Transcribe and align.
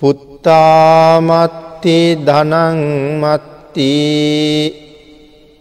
පුත්තාමත්ති 0.00 1.94
ධනංමත්ති 2.26 3.94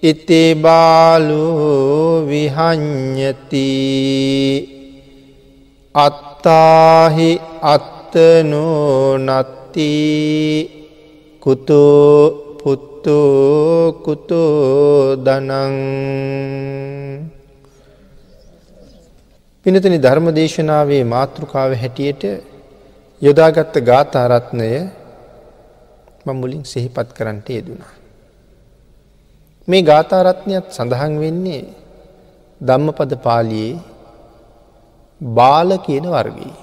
ඉතිබාලු 0.04 1.46
විහං්ඥති 2.30 3.70
අත්තාහි 5.96 7.30
අත්තනෝ 7.68 9.18
නත්ති 9.20 9.94
කුතු 11.42 11.82
පුත්තු 12.62 13.18
කුතු 14.06 14.44
දනං 15.26 15.74
පිනතනි 19.66 19.98
ධර්ම 20.00 20.28
දේශනාවේ 20.32 21.04
මාතෘකාව 21.06 21.72
හැටියට 21.76 22.24
යොදාගත්ත 23.22 23.74
ගාථාරත්නය 23.82 24.72
මුලින් 26.28 26.62
සිහිපත් 26.64 27.10
කරන්නට 27.14 27.50
යෙදුණා. 27.50 27.94
මේ 29.68 29.82
ගාථාරත්නයත් 29.82 30.70
සඳහන් 30.70 31.14
වෙන්නේ 31.18 31.64
ධම්මපද 32.62 33.12
පාලියේ 33.18 33.82
බාල 35.22 35.70
කියන 35.80 36.06
වර්ගී. 36.06 36.56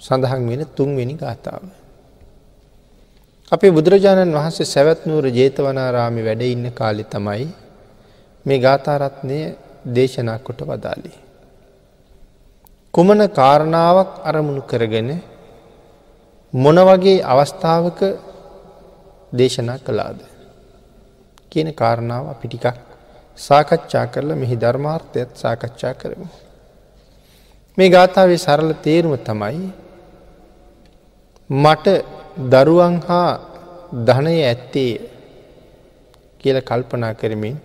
සඳහන් 0.00 0.42
වෙන 0.48 0.62
තුන්වෙනි 0.68 1.14
ගාථාව. 1.14 1.62
අපේ 3.52 3.70
බුදුරජාණන් 3.70 4.34
වහන්සේ 4.34 4.66
සැවැත්නූර 4.66 5.26
ජේතවනාරාමි 5.30 6.22
වැඩ 6.22 6.42
ඉන්න 6.44 6.66
කාලි 6.72 7.04
තමයි 7.04 7.46
මේ 8.46 8.58
ගාථාරත්නය 8.58 9.38
දේශනා 9.86 10.38
කොට 10.38 10.60
වදාලේ. 10.62 11.29
කුමන 12.94 13.20
කාරණාවක් 13.30 14.10
අරමුණු 14.24 14.62
කරගෙන 14.62 15.10
මොන 16.52 16.78
වගේ 16.80 17.22
අවස්ථාවක 17.24 18.00
දේශනා 19.32 19.78
කළාද. 19.78 20.18
කියන 21.50 21.68
කාරණාව 21.72 22.24
අපි 22.28 22.46
ටිකක් 22.48 22.78
සාකච්ඡා 23.38 24.06
කරලා 24.06 24.36
මෙහි 24.36 24.56
ධර්මාර්ථයත් 24.56 25.30
සාකච්ඡා 25.34 25.94
කරමු. 25.94 26.26
මේ 27.78 27.88
ගාථාවේ 27.88 28.38
සරල 28.38 28.72
තේරුම 28.78 29.14
තමයි 29.20 29.62
මට 31.50 31.86
දරුවන් 32.52 32.94
හා 33.06 33.30
ධනය 34.06 34.36
ඇත්තේ 34.42 34.92
කියල 36.40 36.58
කල්පනා 36.62 37.14
කරමින් 37.14 37.56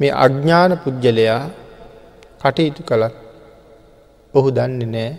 මේ 0.00 0.12
අඥ්ඥාන 0.16 0.72
පුද්ගලයා 0.78 1.42
කටයුතු 2.40 2.82
කළත් 2.82 3.27
ඔහු 4.38 4.48
දන්නේ 4.50 4.88
නෑ 4.88 5.10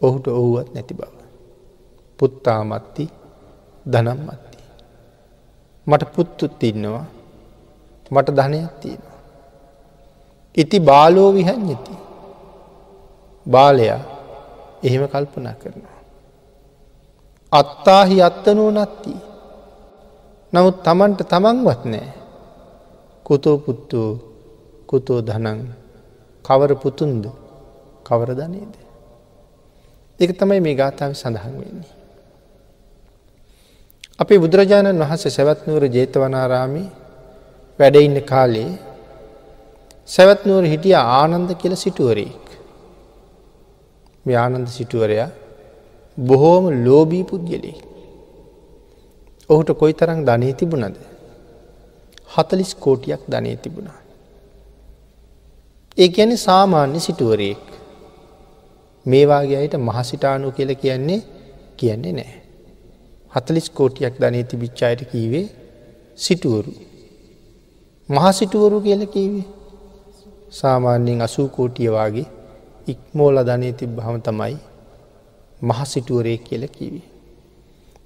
ඔහුට 0.00 0.26
ඔහුවත් 0.30 0.68
නැති 0.74 0.94
බව. 0.94 1.14
පුත්තාමත්ති 2.18 3.04
ධනම්මත්ති. 3.86 4.58
මට 5.86 6.04
පුත්තුත් 6.14 6.62
ඉන්නවා 6.62 7.06
මට 8.10 8.28
ධනයක් 8.30 8.72
තියෙනවා. 8.80 9.18
ඉති 10.54 10.80
බාලෝ 10.80 11.30
විහඥති. 11.34 11.94
බාලයා 13.46 14.00
එහෙම 14.82 15.04
කල්පනා 15.08 15.54
කරනවා. 15.54 15.98
අත්තාහි 17.52 18.16
අත්තනෝ 18.22 18.70
නත්ති. 18.72 19.12
නමුත් 20.52 20.76
තමන්ට 20.82 21.20
තමන්වත් 21.24 21.82
නෑ. 21.84 22.08
කුතෝ 23.26 23.56
පුත්තු 23.58 24.00
කුතෝ 24.86 25.20
ධනං 25.20 25.58
කවර 26.44 26.72
පුතුන්ද 26.74 27.24
කවර 28.08 28.30
ධනේද. 28.34 28.74
එක 30.20 30.30
තමයි 30.34 30.60
මේ 30.60 30.74
ගාථාව 30.74 31.12
සඳහන් 31.12 31.54
වෙන්නේ. 31.56 31.92
අපේ 34.18 34.38
බුදුරජාණන් 34.38 35.02
වහන්සේ 35.02 35.30
සැවත්නුවර 35.30 35.84
ජේතවනාරාමි 35.88 36.84
වැඩඉන්න 37.78 38.18
කාලේ 38.30 38.70
සැවත්නුවර 40.08 40.64
හිටිය 40.64 40.96
ආනන්ද 40.96 41.50
කියල 41.60 41.74
සිටුවරෙක්. 41.76 42.44
මේ 44.26 44.36
ආනන්ද 44.36 44.68
සිටුවරයා 44.68 45.30
බොහෝම 46.18 46.64
ලෝබී 46.84 47.24
පුද්ගලෙ. 47.24 47.72
ඔහුට 49.50 49.70
කොයි 49.80 49.94
තරං 49.94 50.20
ධනය 50.26 50.50
තිබුණද. 50.54 50.96
හතලිස් 52.34 52.72
කෝටියක් 52.76 53.22
ධනය 53.28 53.56
තිබුණා. 53.56 54.00
ඒ 55.98 56.10
ඇන 56.16 56.38
සාමාන්‍ය 56.38 57.00
සිටුවරයෙක්. 57.00 57.64
මේවාගේ 59.10 59.58
අයට 59.58 59.74
මහසිටානු 59.80 60.52
කියල 60.52 60.70
කියන්නේ 60.74 61.20
කියන්නේ 61.76 62.12
නෑ. 62.12 62.32
හතලිස් 63.32 63.70
කෝටියක් 63.70 64.14
ධනය 64.20 64.44
තිබිච්චායට 64.44 65.02
කීවේ 65.12 65.46
සිටුවරු. 66.16 66.72
මහසිටුවරු 68.08 68.80
කියල 68.80 69.02
කීවේ 69.06 69.46
සාමාන්‍යයෙන් 70.52 71.22
අසූ 71.22 71.48
කෝටියවාගේ 71.48 72.26
ඉක්මෝල 72.86 73.36
ධනය 73.44 73.72
තිබ්බහම 73.72 74.16
තමයි 74.20 74.56
මහසිටුවරේ 75.62 76.38
කියල 76.38 76.68
කිවී. 76.68 77.06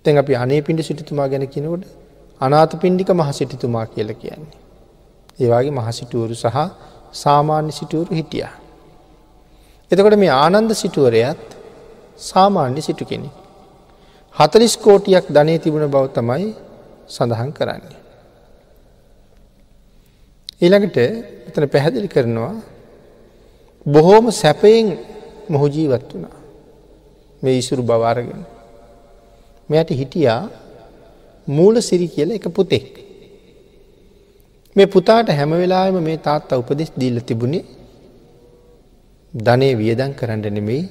තැන් 0.04 0.18
අපි 0.18 0.36
අනේ 0.36 0.62
පිඩි 0.62 0.82
සිටිතුමා 0.82 1.28
ගැන 1.28 1.46
කිනකොට 1.48 1.84
අනාත 2.40 2.72
පින්ඩික 2.80 3.10
මහසිටිතුමා 3.12 3.86
කියල 3.86 4.10
කියන්නේ. 4.14 4.58
ඒවාගේ 5.38 5.70
මහසිටුවරු 5.72 6.34
සහ 6.34 6.58
සාමාන්‍ය 7.14 7.72
සිටුවරු 7.72 8.14
හිටිය. 8.14 8.61
එතකොට 9.92 10.16
මේ 10.16 10.32
ආනන්ද 10.34 10.72
සිටුවරයත් 10.72 11.48
සාමාන්‍ය 12.20 12.80
සිටු 12.80 13.04
කෙනෙ. 13.04 13.30
හතලිස් 14.34 14.74
කෝටියක් 14.76 15.26
ධනය 15.28 15.54
තිබුණ 15.58 15.86
බව 15.86 16.04
තමයි 16.08 16.46
සඳහන් 17.08 17.50
කරන්නේ. 17.52 17.98
ඊළඟට 20.62 20.98
එතන 21.48 21.64
පැහැදිලි 21.68 22.08
කරනවා 22.08 22.54
බොහෝම 23.86 24.26
සැපයෙන් 24.32 24.88
මොහු 25.48 25.66
ජීවත් 25.68 26.08
වුණා. 26.10 26.36
මේ 27.42 27.58
ඉසුරු 27.58 27.82
බවාරගෙන. 27.82 28.42
මෙයට 29.68 29.90
හිටියා 29.92 30.42
මූල 31.48 31.74
සිරි 31.80 32.08
කියල 32.08 32.30
එක 32.30 32.46
පුතෙක්. 32.50 32.88
මේ 34.76 34.86
පුතාට 34.86 35.28
හැම 35.30 35.52
වෙලාම 35.52 35.96
මේ 36.00 36.18
තාත්තා 36.18 36.58
උපදෙස් 36.58 36.90
දීල්ල 36.96 37.20
තිබුණේ 37.20 37.81
ධනය 39.34 39.68
වියදන් 39.74 40.12
කරන්න 40.12 40.42
නෙමෙයි 40.48 40.88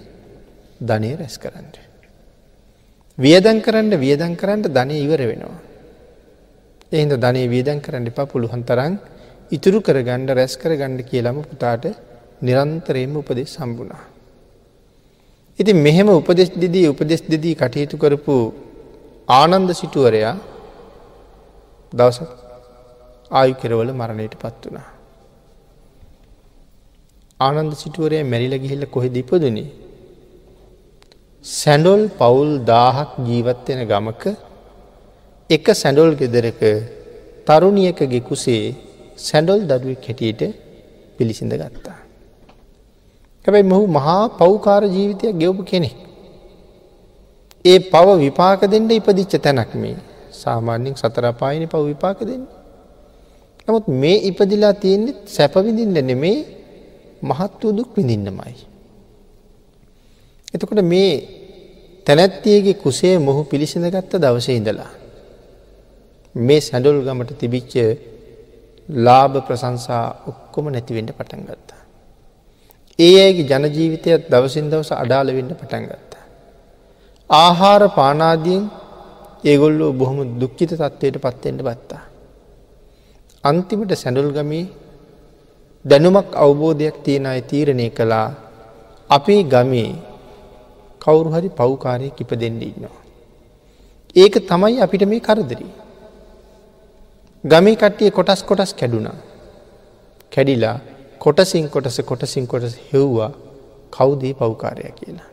ධනය 0.82 1.10
රැස් 1.16 1.38
කරන්න. 1.38 1.68
වියදන් 3.18 3.62
කරන්න 3.62 3.94
වියදන් 3.96 4.34
කරන්න 4.36 4.62
ධනය 4.68 4.96
ඉවර 4.98 5.22
වෙනවා. 5.22 5.60
එහින්ද 6.92 7.14
ධනය 7.16 7.44
වියදන් 7.48 7.80
කරන්න 7.80 8.08
එපා 8.08 8.26
පුළුවන් 8.26 8.64
තරන් 8.64 8.98
ඉතුරු 9.52 9.82
කර 9.82 9.98
ගණ්ඩ 10.02 10.32
රැස් 10.32 10.58
කර 10.58 10.74
ගණ්ඩ 10.74 11.06
කියලම 11.06 11.38
පුතාට 11.44 11.86
නිරන්තරයෙන්ම 12.42 13.16
උපදෙස් 13.16 13.54
සම්බුණා. 13.56 14.04
ඉති 15.60 15.74
මෙහෙම 15.76 16.10
උපදෙස් 16.10 16.50
දෙදී 16.54 16.88
උපදෙස් 16.88 17.22
දෙදී 17.24 17.56
කටයුතු 17.56 17.98
කරපු 17.98 18.36
ආනන්ද 19.30 19.70
සිටුවරයා 19.72 20.34
දවස 21.94 22.20
ආයු 23.32 23.54
කෙරවල 23.54 23.92
මරණයට 23.94 24.36
පත් 24.36 24.64
වනා. 24.66 24.91
ආනන්ද 27.46 27.74
සිටුවරය 27.82 28.18
මැරිල 28.32 28.56
ගිහිල්ල 28.64 28.84
කොහෙ 28.94 29.10
දිපදනේ. 29.18 29.70
සැඩොල් 31.46 32.02
පවුල් 32.20 32.52
දාහක් 32.72 33.12
ජීවත්වෙන 33.28 33.82
ගමක 33.92 34.24
එක 35.50 35.66
සැඩොල් 35.74 36.12
ගෙදරක 36.20 36.62
තරුණියකගේ 37.48 38.22
කුසේ 38.30 38.76
සැඩොල් 39.28 39.60
දඩුවක් 39.70 40.06
හැටියට 40.08 40.42
පිළිසිඳ 41.18 41.54
ගත්තා. 41.62 41.98
හැබැයි 43.46 43.70
මොහු 43.72 43.86
මහා 43.98 44.22
පෞකාර 44.40 44.84
ජීවිතයක් 44.96 45.34
ගෙවපු 45.42 45.64
කෙනෙක්. 45.64 45.98
ඒ 47.66 47.80
පව 47.92 48.08
විපාක 48.24 48.62
දෙන්න 48.74 48.90
ඉපදිච්ච 48.92 49.34
තැනක් 49.46 49.72
මේ 49.82 49.98
සාමාන්‍යෙන් 50.34 50.96
සතරපායන 50.96 51.64
පව 51.72 51.84
විපාක 51.92 52.20
දෙන්න. 52.30 52.44
නමුත් 53.66 53.86
මේ 54.02 54.18
ඉපදිලා 54.30 54.74
තියෙන්නෙත් 54.84 55.20
සැපවිඳින්න 55.28 55.98
නෙමේ 56.10 56.38
මහත් 57.24 57.54
වූ 57.64 57.72
දුක් 57.72 57.90
විඳින්නමයි. 57.98 58.56
එතකොට 60.54 60.82
මේ 60.84 61.12
තැනැත්තියගේ 62.06 62.74
කුසේ 62.74 63.16
මොහු 63.18 63.42
පිළිසිඳ 63.44 63.86
ගත්ත 63.86 64.12
දවසේ 64.18 64.56
ඉඳලා. 64.56 64.92
මේ 66.36 66.60
සැඩොල් 66.60 67.00
ගමට 67.06 67.40
තිබිච්ච 67.40 67.74
ලාභ 68.90 69.36
ප්‍රසංසා 69.48 70.06
ඔක්කොම 70.28 70.66
නැතිවෙන්ට 70.70 71.12
පටන් 71.12 71.44
ගත්තා. 71.46 71.82
ඒ 73.00 73.16
අයගේ 73.26 73.50
ජනජීවිතයත් 73.52 74.24
දවසින් 74.30 74.70
දවස 74.72 74.92
අඩාල 74.94 75.28
වෙන්න 75.28 75.52
පටන් 75.52 75.86
ගත්තා. 75.86 76.24
ආහාර 77.30 77.84
පානාදියෙන් 77.90 78.64
ඒගොල්ලෝ 79.44 79.92
බොහොම 79.94 80.20
දුක්කිත 80.40 80.72
තත්වයට 80.74 81.18
පත්තෙන්ට 81.18 81.62
බත්තා. 81.62 82.04
අන්තිමට 83.44 83.94
සැඩුල්ගමී 83.94 84.66
දැනුමක් 85.86 86.36
අවබෝධයක් 86.36 87.04
තියෙන 87.04 87.26
අයි 87.26 87.42
තීරණය 87.42 87.90
කළා 87.90 88.28
අපේ 89.10 89.44
ගමේ 89.44 89.92
කවුරු 91.02 91.30
හරි 91.34 91.50
පව්කාරය 91.50 92.10
කිප 92.18 92.32
දෙන්න 92.42 92.62
ඉන්නවා. 92.62 92.98
ඒක 94.16 94.36
තමයි 94.50 94.78
අපිට 94.86 95.04
මේ 95.12 95.20
කරදරී. 95.20 95.72
ගමේ 97.44 97.76
කට්ටිය 97.76 98.12
කොටස් 98.12 98.44
කොටස් 98.44 98.74
කැඩුනා. 98.74 99.18
කැඩිලා 100.34 100.78
කොටසින් 101.20 101.70
කොටස 101.70 101.98
කොටසින් 102.10 102.46
කොටස 102.48 102.76
හෙව්වා 102.92 103.32
කවුදේ 103.92 104.34
පව්කාරය 104.34 104.92
කියලා. 105.00 105.30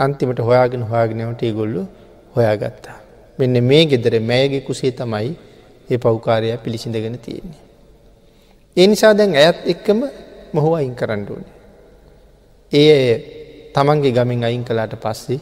අන්තිමට 0.00 0.40
හොයාගෙන 0.48 0.82
හොයාගෙනවට 0.82 1.42
ඒගොල්ලු 1.42 1.82
හොයාගත්තා. 2.36 2.98
මෙන්න 3.38 3.64
මේ 3.64 3.82
ගෙදර 3.86 4.14
මෑගේ 4.30 4.62
කුසේ 4.68 4.92
තමයි 4.92 5.34
ඒ 5.90 5.98
පව්කාරය 5.98 6.56
පිළිසිඳගෙන 6.64 7.18
තියෙන්නේ. 7.26 7.69
ඒ 8.76 8.86
නිසා 8.86 9.14
දැන් 9.14 9.34
ඇත් 9.36 9.58
එක්කම 9.66 10.00
මොහෝ 10.52 10.74
අයින් 10.74 10.94
කරන්න 10.94 11.22
ඕනේ. 11.30 11.54
ඒ 12.72 13.14
තමන්ගේ 13.74 14.12
ගමින් 14.12 14.44
අයින් 14.44 14.64
කලාට 14.64 14.94
පස්සේ 14.96 15.40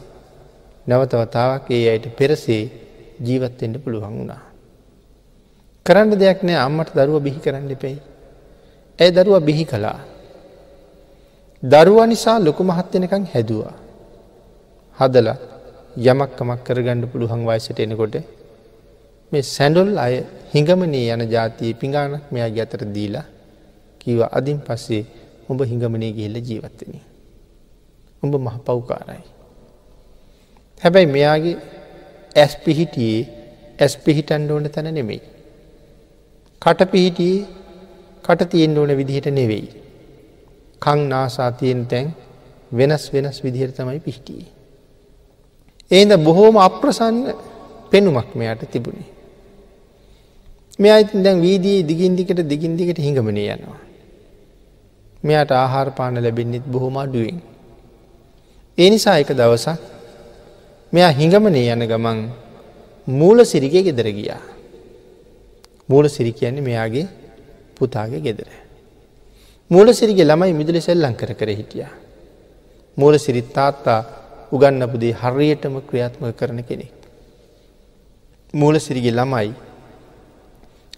නැවතවතාවක් 0.87 1.67
ඒ 1.69 1.85
අයට 1.91 2.05
පෙරසේ 2.17 2.63
ජීවත්වෙන්ට 3.25 3.77
පුළුවන් 3.83 4.15
වුණා. 4.17 4.41
කරන්න 5.85 6.19
දෙයක් 6.21 6.41
නෑ 6.43 6.59
අම්මට 6.65 6.95
දරුව 6.95 7.21
බිහි 7.25 7.39
කරන්න 7.39 7.71
එපෙයි. 7.71 7.99
ඇය 8.99 9.11
දරුව 9.11 9.43
බිහි 9.43 9.65
කළා. 9.65 9.99
දරුව 11.63 11.99
නිසා 12.07 12.37
ලොකු 12.39 12.63
මහත්වෙනකං 12.63 13.29
හැදවා. 13.33 13.75
හදල 14.97 15.29
යමක්කමක් 16.03 16.59
කරගණ්ඩ 16.65 17.11
පුළුවන් 17.11 17.41
වයිසට 17.47 17.79
එනකොට 17.79 18.15
මේ 19.31 19.43
සැඩොල් 19.45 19.91
අය 19.97 20.15
හිඟමනේ 20.53 21.07
යන 21.13 21.23
ජාතිය 21.29 21.73
පිඟානක් 21.73 22.31
මෙයාගේ 22.33 22.63
අතර 22.65 22.81
දීලා 22.95 23.25
කිව 24.01 24.19
අදින් 24.37 24.59
පස්සේ 24.59 25.03
උඹ 25.49 25.61
හිඟමනේ 25.63 26.11
ගිහිල්ල 26.17 26.37
ජීවත්වන. 26.39 26.93
උඹ 28.23 28.33
මහ 28.35 28.55
පව්කාරයි. 28.65 29.23
හැබැයි 30.81 31.13
මෙයාගේ 31.15 31.57
ඇස් 32.35 32.53
පිහිටියේ 32.65 33.21
ඇස් 33.79 33.93
පිහිටන්ඩ 33.97 34.51
ඕන 34.51 34.65
තැන 34.69 34.89
නෙමෙයි. 34.93 35.21
කට 36.61 36.91
පිහිටියේ 36.91 37.47
කට 38.25 38.49
තියෙන් 38.51 38.77
ඕන 38.77 38.91
විදිහට 38.99 39.29
නෙවෙයි. 39.31 39.67
කං 40.81 40.99
නාසා 41.09 41.51
තියෙන් 41.51 41.85
තැන් 41.85 42.07
වෙනස් 42.71 43.05
වෙනස් 43.13 43.37
විදිහර 43.43 43.71
තමයි 43.71 43.99
පිහිටියේ. 43.99 44.49
ඒද 45.91 46.11
බොහෝම 46.17 46.55
අප්‍රසන්න 46.57 47.17
පෙනුමක් 47.91 48.29
මෙයට 48.35 48.63
තිබුණේ. 48.71 49.18
මෙ 50.79 50.87
අයිතින් 50.89 51.23
දැන් 51.23 51.41
වීදී 51.41 51.83
දිගින්දිකට 51.83 52.41
දිගින්දිකට 52.47 52.99
හිඟමනය 52.99 53.43
යනවා. 53.45 53.79
මෙයට 55.23 55.51
ආහාර 55.51 55.91
පාන 55.91 56.15
ලැබෙන්න්නෙත් 56.15 56.65
බොහොම 56.65 56.97
අඩුවෙන්. 56.97 57.41
ඒ 58.77 58.89
නිසා 58.89 59.17
එක 59.19 59.31
දවසක් 59.35 59.79
මෙයා 60.93 61.11
හිඟමනේ 61.11 61.73
යන 61.73 61.83
ගමන් 61.83 62.19
මූල 63.07 63.45
සිරිගේ 63.45 63.83
ගෙදර 63.83 64.07
ගියා. 64.11 64.41
මූල 65.89 66.05
සිරි 66.07 66.31
කියන්නේ 66.31 66.61
මෙයාගේ 66.61 67.07
පුතාගේ 67.75 68.21
ගෙදර. 68.21 68.49
මූල 69.71 69.93
සිරිගේ 69.93 70.25
ළමයි 70.25 70.53
මිදුලි 70.53 70.81
සෙල්ලං 70.81 71.15
කර 71.15 71.33
කර 71.33 71.49
හිටිය. 71.51 71.87
මූල 72.97 73.17
සිරිත් 73.17 73.51
තාත්තා 73.53 74.01
උගන්නපුදේ 74.51 75.13
හරියටම 75.13 75.75
ක්‍රියාත්ම 75.81 76.23
කරන 76.31 76.63
කෙනෙක්. 76.63 76.95
මූල 78.53 78.79
සිරිගේ 78.79 79.11
ළමයි 79.11 79.68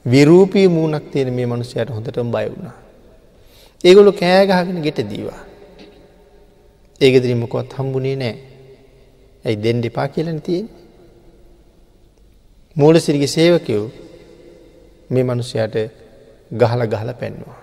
විරූපී 0.05 0.67
මූුණක් 0.67 1.11
තියෙන 1.11 1.33
මේ 1.33 1.45
මනුසයට 1.45 1.89
හොඳටම 1.89 2.31
බය 2.31 2.45
වුණා. 2.49 2.77
ඒගොලු 3.83 4.11
කෑගහගෙන 4.13 4.81
ගෙට 4.81 4.99
දීවා. 5.09 5.41
ඒගෙදරීමකොත් 7.01 7.73
හම්බුණේ 7.73 8.15
නෑ 8.15 8.35
ඇයි 9.45 9.63
දෙන් 9.63 9.83
දෙපා 9.83 10.07
කියලන 10.07 10.41
තියෙන්. 10.41 10.69
මූල 12.75 12.95
සිරිග 12.99 13.25
සේවකයෝ 13.27 13.85
මේ 15.09 15.23
මනුසයට 15.23 15.75
ගහල 16.51 16.81
ගහල 16.85 17.11
පැන්නවා. 17.13 17.59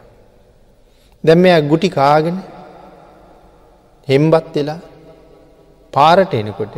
දැම් 1.24 1.38
මෙයා 1.38 1.60
ගුටි 1.62 1.88
කාගෙන 1.88 2.38
හෙම්බත් 4.08 4.54
වෙලා 4.54 4.80
පාරට 5.92 6.34
එනකොට 6.34 6.76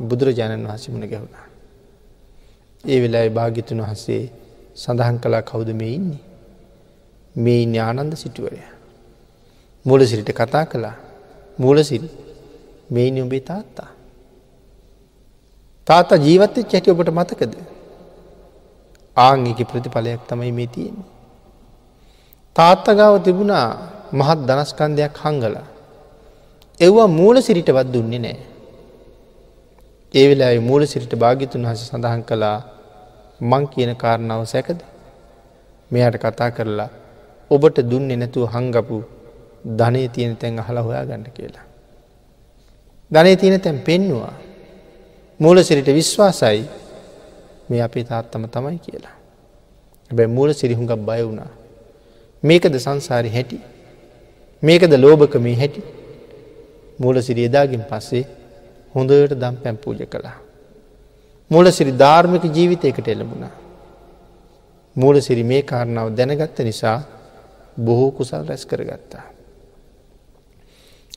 බුදුරජාණන් 0.00 0.66
වහස 0.66 0.88
මුණ 0.88 1.10
ගැවුණා. 1.10 1.46
ඒ 2.84 2.98
වෙලා 3.02 3.26
භාගිතුන් 3.30 3.82
වහසේ 3.82 4.24
සඳහන් 4.76 5.16
කලා 5.16 5.40
කවුද 5.40 5.68
මේ 5.72 5.94
ඉන්නේ. 5.94 6.22
මේ 7.36 7.62
ඉන්න 7.62 7.76
ආනන්ද 7.76 8.14
සිටුවරය. 8.14 8.60
මුල 9.86 10.06
සිරිට 10.06 10.30
කතා 10.32 10.64
කළා 10.64 10.94
මූල 11.58 11.82
සිරි 11.82 12.08
මේ 12.90 13.22
උඹේ 13.22 13.40
තාත්තා. 13.40 13.90
තාතා 15.86 16.16
ජීවත්ත 16.16 16.56
චැටි 16.70 16.90
ඔබට 16.90 17.10
මතකද. 17.10 17.54
ආංගික 19.16 19.60
ප්‍රතිඵලයක් 19.68 20.20
තමයි 20.28 20.52
මේ 20.52 20.66
තියෙන්නේ. 20.66 21.10
තාත්තගාව 22.56 23.22
තිබුණා 23.22 23.68
මහත් 24.12 24.38
දනස්කන්දයක් 24.46 25.16
හංගල. 25.16 25.56
එව්වා 26.80 27.06
මූල 27.06 27.36
සිරිටවත් 27.40 27.88
දුන්නේ 27.92 28.18
නෑ. 28.18 28.38
ඒ 30.14 30.28
වෙලා 30.28 30.60
මූල 30.60 30.82
සිරිට 30.86 31.14
භාගිතුන් 31.14 31.66
හස 31.66 31.80
සඳහන් 31.88 32.22
කළා 32.22 32.73
මං 33.40 33.68
කියන 33.68 33.96
කාරණාව 33.96 34.44
සැකද 34.44 34.80
මෙයට 35.90 36.16
කතා 36.16 36.50
කරලා 36.50 36.88
ඔබට 37.50 37.78
දුන්නේ 37.80 38.16
නැතුව 38.16 38.48
හංගපු 38.48 39.02
ධනය 39.78 40.08
තියෙන 40.08 40.36
තැන් 40.36 40.58
අහලා 40.58 40.82
හොයා 40.82 41.04
ගන්න 41.04 41.26
කියලා. 41.34 41.66
ධනය 43.10 43.36
තියෙන 43.36 43.60
තැන් 43.60 43.78
පෙන්නවා. 43.80 44.34
මූල 45.40 45.62
සිරිට 45.62 45.86
විශ්වාසයි 45.88 46.64
මේ 47.68 47.82
අපේ 47.82 48.04
තාත්තම 48.04 48.44
තමයි 48.46 48.78
කියලා. 48.78 49.16
හැබැ 50.10 50.26
මූල 50.26 50.52
සිරිහුඟක් 50.52 50.96
බය 51.00 51.22
වුණා. 51.22 51.50
මේකද 52.42 52.74
සංසාරි 52.76 53.30
හැටි. 53.30 53.60
මේකද 54.62 54.92
ලෝභක 54.94 55.34
මේ 55.36 55.56
හැටි. 55.56 55.82
මූල 56.98 57.22
සිරි 57.22 57.44
එදාගින් 57.44 57.84
පස්සේ 57.90 58.24
හොඳට 58.94 59.34
දම් 59.34 59.56
පැම් 59.56 59.76
පූජ 59.76 60.06
කළා. 60.06 60.43
මූල 61.50 61.66
සිරි 61.70 61.92
ධර්මික 61.92 62.44
ජීවිතයකට 62.46 63.08
එළඹුණා. 63.08 63.52
මූල 64.96 65.20
සිරි 65.20 65.42
මේ 65.42 65.62
කාරණාව 65.62 66.08
දැනගත්ත 66.10 66.58
නිසා 66.60 66.98
බොහෝ 67.78 68.10
කුසල් 68.10 68.42
රැස් 68.46 68.64
කරගත්තා. 68.64 69.24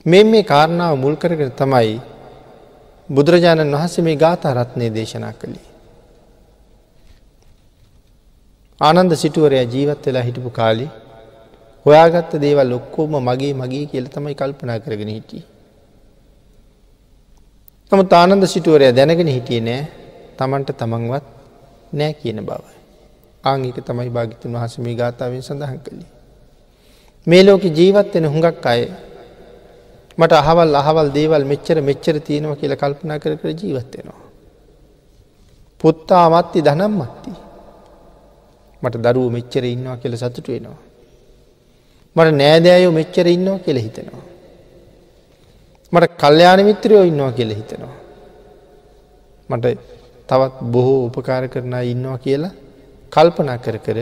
මෙ 0.06 0.22
මේ 0.24 0.42
කාරණාව 0.44 0.98
මුල් 0.98 1.16
කරගෙන 1.16 1.52
තමයි 1.52 2.00
බුදුරජාණන් 3.08 3.74
වහන්සේ 3.74 4.04
මේ 4.04 4.16
ගාථා 4.16 4.54
රත්නය 4.54 4.86
දේශනා 4.90 5.32
කළේ. 5.32 5.66
ආනන්ද 8.80 9.12
සිටුවරයා 9.14 9.62
ජීවත් 9.64 10.06
වෙලා 10.06 10.22
හිටපු 10.22 10.50
කාලි 10.50 10.86
හොයාගත්ත 11.86 12.32
දේවල් 12.36 12.72
ඔක්කෝම 12.72 13.12
මගේ 13.20 13.54
මගේ 13.54 13.86
කියල 13.86 14.06
තමයි 14.06 14.34
කල්පනා 14.34 14.78
කරගෙන 14.78 15.08
හිටිය. 15.08 15.42
තම 17.92 18.00
තානන්ද 18.06 18.44
සිටුවරය 18.46 18.92
දැනගෙන 18.92 19.26
හිටිය 19.28 19.60
නෑ 19.60 19.82
තමන්ට 20.38 20.70
තමන්වත් 20.80 21.24
නෑ 21.92 22.12
කියන 22.20 22.40
බව. 22.48 22.62
ආංගික 23.44 23.78
තමයි 23.86 24.10
භාගිතුන් 24.10 24.54
වහස 24.54 24.78
මේ 24.78 24.94
ගාථාවෙන් 24.94 25.42
සඳහන් 25.42 25.80
කළේ. 25.84 26.10
මේ 27.26 27.42
ලෝක 27.42 27.64
ජීවත් 27.78 28.14
වෙන 28.14 28.26
හුඟක් 28.26 28.66
අය 28.66 28.82
මට 30.18 30.32
අහවල් 30.32 30.74
අහවල් 30.74 31.08
දේවල් 31.12 31.44
මෙච්චර 31.44 31.76
මෙච්චර 31.80 32.16
තියෙනවා 32.20 32.60
කියල 32.60 32.74
කල්පනා 32.76 33.18
කර 33.18 33.34
කර 33.40 33.50
ජීවත්වෙනවා. 33.60 34.22
පුත්තා 35.80 36.26
මත්ති 36.30 36.58
දනම් 36.62 36.92
මත්ති. 37.00 37.32
මට 38.82 38.96
දරුව 39.04 39.28
මෙච්චර 39.36 39.64
ඉන්නවා 39.64 39.96
කියල 39.96 40.14
සතුට 40.16 40.48
වෙනවා. 40.48 40.80
මට 42.16 42.34
නෑදෑයෝ 42.40 42.92
මෙච්චර 42.92 43.26
ඉන්නවා 43.26 43.58
කියල 43.58 43.78
හිතෙනවා. 43.86 44.24
මට 45.92 46.12
කල්්‍යයාන 46.20 46.60
මිත්‍රයෝ 46.64 47.04
ඉන්නවා 47.10 47.32
කියල 47.32 47.50
හිතෙනවා. 47.50 47.96
මට 49.50 49.66
තවත් 50.28 50.54
බොහෝ 50.72 50.98
උපකාර 51.06 51.44
කරන 51.48 51.74
ඉන්නවා 51.92 52.18
කියලා 52.18 52.54
කල්පනා 53.12 53.58
කර 53.58 53.76
කර 53.86 53.98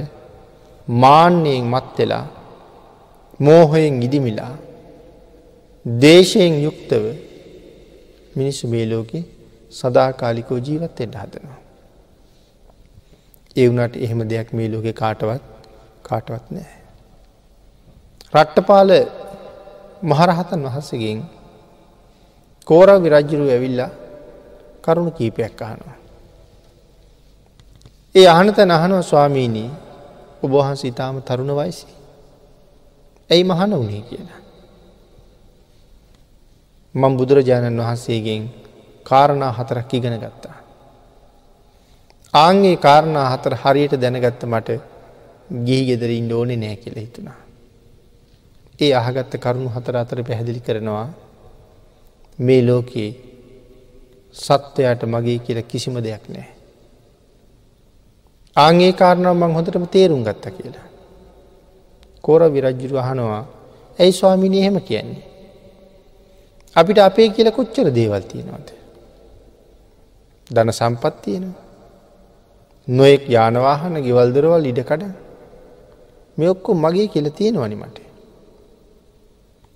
මාන්‍යයෙන් 0.88 1.66
මත්වෙලා 1.74 2.24
මෝහයෙන් 3.40 4.02
ඉදිමිලා 4.02 4.54
දේශයෙන් 5.86 6.54
යුක්තව 6.62 7.04
මිනිස්සු 8.36 8.68
මේ 8.68 8.86
ලෝකෙ 8.90 9.20
සදාකාලිකෝ 9.72 10.58
ජීවත්තෙන්ට 10.58 11.14
හදනවා. 11.14 11.58
ඒ 13.56 13.66
වුණට 13.68 13.96
එහෙම 13.96 14.20
දෙයක් 14.30 14.48
මේ 14.52 14.68
ලෝකෙ 14.72 14.92
කාටවත් 14.92 15.44
කාටවත් 16.02 16.46
නෑ. 16.50 16.72
රට්ටපාල 18.32 18.90
මහරහතන් 20.02 20.66
වහන්සගෙන් 20.66 21.20
කෝර 22.66 22.88
විරජ්ජරු 23.04 23.46
ඇවිල්ලා 23.48 23.90
කරුණු 24.84 25.10
කීපයක් 25.10 25.62
අහනවා. 25.62 25.95
ඒ 28.16 28.26
අහනත 28.26 28.58
නහනව 28.62 29.00
ස්වාමීණී 29.02 29.70
ඔබහන්ස 30.42 30.82
ඉතාම 30.84 31.16
තරුණ 31.20 31.52
වයිසි. 31.52 31.86
ඇයි 33.30 33.44
මහන 33.44 33.72
වනේ 33.74 34.02
කියලා. 34.02 34.40
මං 36.94 37.12
බුදුරජාණන් 37.18 37.82
වහන්සේගෙන් 37.82 38.48
කාරණා 39.04 39.52
හතරක් 39.52 39.90
ඉගෙන 39.94 40.16
ගත්තා. 40.18 40.56
ආංගේ 42.34 42.76
කාරණා 42.78 43.26
හතර 43.32 43.54
හරියට 43.54 44.00
දැනගත්ත 44.00 44.42
මට 44.44 44.68
ගිහි 45.66 45.84
ගෙදරින් 45.84 46.32
ඕනෙ 46.32 46.56
නෑ 46.56 46.76
කියල 46.76 46.96
හිතුනා. 46.96 47.38
ඒ 48.78 48.92
අහගත්ත 48.94 49.32
කරුණු 49.36 49.70
හතර 49.76 49.96
අතර 49.96 50.18
පැහැදිලි 50.22 50.60
කරනවා 50.60 51.06
මේ 52.38 52.60
ලෝකයේ 52.62 53.12
සත්වයට 54.36 55.02
මගේ 55.06 55.38
කියල 55.38 55.62
කිසිම 55.64 55.96
දෙයක් 56.02 56.26
නෑ. 56.28 56.55
ආගේ 58.56 58.92
කාරණාව 58.92 59.36
මං 59.36 59.56
හොඳටම 59.56 59.84
තේරුම් 59.86 60.20
ගත්ත 60.24 60.44
කියලා. 60.56 60.86
කෝර 62.24 62.40
විරජ්ජුරු 62.50 62.96
අහනවා 63.02 63.44
ඇයි 63.98 64.12
ස්වාමිනි 64.12 64.58
එහෙම 64.58 64.78
කියන්නේ. 64.80 65.24
අපිට 66.76 66.98
අපේ 66.98 67.28
කියල 67.28 67.48
කොච්චර 67.50 67.86
දේවල් 67.90 68.22
තියෙනවාද. 68.22 68.68
ධන 70.50 70.70
සම්පත් 70.70 71.14
තියෙනවා. 71.22 71.62
නොයෙක් 72.88 73.24
යානවාහන 73.28 73.94
ගෙවල්දරවල් 74.02 74.66
ඉඩකඩ 74.66 75.02
මේ 76.38 76.50
ඔක්කො 76.50 76.70
මගේ 76.74 77.08
කියල 77.08 77.28
තියෙනවනි 77.30 77.76
මට. 77.76 77.96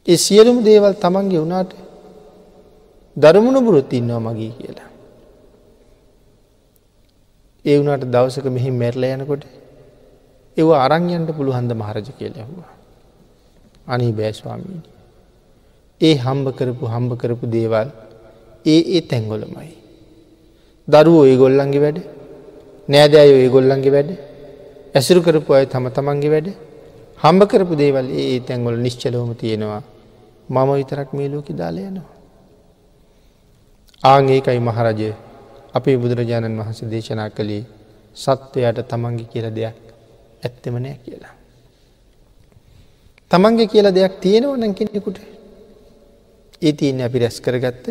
ඒ 0.06 0.16
සියලුම 0.16 0.58
දේවල් 0.64 0.94
තමන්ගේ 0.94 1.40
වුණාට 1.40 1.72
දරමුණ 3.16 3.64
බුරුත් 3.64 3.92
ඉන්නවා 3.92 4.20
මගේ 4.20 4.52
කියලා. 4.58 4.89
ඒ 7.64 7.76
වුණට 7.78 8.04
දවසක 8.06 8.46
මෙහි 8.46 8.70
මැරල 8.72 9.04
යනකොට 9.06 9.44
ඒව 10.56 10.68
අරංයන්ට 10.84 11.30
පුළුහන්ද 11.38 11.72
මහරජ 11.72 12.08
කියල 12.18 12.34
ඇහවා. 12.34 12.70
අනී 13.86 14.12
බෑස්වාමීනි. 14.12 14.88
ඒ 16.00 16.14
හම්බ 16.16 16.46
කරපු 16.58 16.84
හම්බ 16.86 17.12
කරපු 17.20 17.44
දේවල් 17.46 17.88
ඒ 18.66 18.80
ඒ 18.96 19.02
තැංගොලමයි. 19.02 19.70
දරුවෝ 20.88 21.24
ඒ 21.26 21.36
ගොල්ලන්ගේ 21.36 21.82
වැඩ 21.84 21.98
නෑදෑයෝ 22.88 23.40
ඒ 23.44 23.48
ගොල්ලන්ගේ 23.48 23.94
වැඩ 23.96 24.10
ඇසුරු 24.94 25.20
කරපු 25.26 25.50
අය 25.54 25.66
තම 25.66 25.86
තමන්ගේ 25.96 26.32
වැඩ 26.34 26.48
හම්බ 27.18 27.42
කරපු 27.50 27.74
දේවල් 27.82 28.06
ඒ 28.20 28.40
තැන්ගොල 28.40 28.76
නිශ්චලවම 28.76 29.32
තියෙනවා 29.42 29.82
මම 30.48 30.68
විතරක් 30.78 31.10
මේ 31.12 31.28
ලෝක 31.28 31.48
දාලයනවා. 31.60 32.08
ආංඒකයි 34.02 34.60
මහරජය 34.60 35.10
අපේ 35.74 35.96
බුදුරජාණන් 35.96 36.58
වහන්සේ 36.58 36.90
දේශනා 36.90 37.30
කළේ 37.30 37.64
සත්වයට 38.16 38.78
තමන්ගේ 38.84 39.30
කියල 39.32 39.46
දෙයක් 39.50 39.76
ඇත්තෙම 40.42 40.76
නෑ 40.76 40.96
කියලා. 40.98 41.34
තමන්ගේ 43.30 43.66
කියල 43.66 43.86
දෙයක් 43.90 44.14
තියෙනවනන් 44.20 44.74
කෙනෙකුට 44.74 45.18
ඒ 46.62 46.72
තියන්නේ 46.72 47.06
අපි 47.06 47.18
රැස් 47.18 47.40
කරගත්ත 47.40 47.84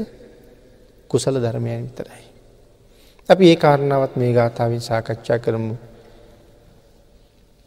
කුසල 1.11 1.35
ධර්මයන් 1.35 1.83
විතරයි. 1.83 2.23
අපි 3.29 3.43
ඒ 3.49 3.57
කාරණාවත් 3.57 4.13
මේ 4.15 4.33
ගාථාවෙන් 4.33 4.81
සාකච්ඡා 4.81 5.39
කරමු. 5.39 5.75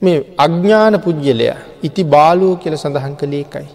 මේ 0.02 0.18
අඥ්ඥාන 0.38 1.00
පුද්ගලයා 1.00 1.58
ඉති 1.82 2.04
බාලූ 2.06 2.54
කියල 2.56 2.76
සඳහන් 2.76 3.16
කළේ 3.16 3.42
එකයි. 3.42 3.68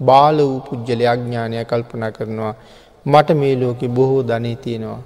බාල 0.00 0.36
වූ 0.38 0.60
පුද්ගලය 0.60 1.04
අඥ්ඥානය 1.06 1.64
කල්පනා 1.64 2.10
කරනවා 2.10 2.54
මට 3.06 3.28
මේ 3.34 3.54
ලෝකෙ 3.56 3.88
බොහෝ 3.88 4.22
ධනය 4.22 4.56
තියෙනවා 4.56 5.00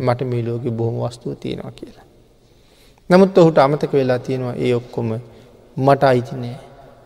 මට 0.00 0.20
මේ 0.22 0.42
ලෝකෙ 0.42 0.70
බොහොම 0.70 0.96
වස්තුව 1.00 1.36
තියෙනවා 1.36 1.72
කියලා. 1.72 2.06
නමුත් 3.10 3.38
ඔහුට 3.38 3.58
අමතක 3.58 3.92
වෙලා 3.92 4.18
තියෙනවා 4.20 4.54
ඒ 4.56 4.74
ඔක්කොම 4.74 5.08
මට 5.76 6.02
අයිතිනෑ 6.04 6.58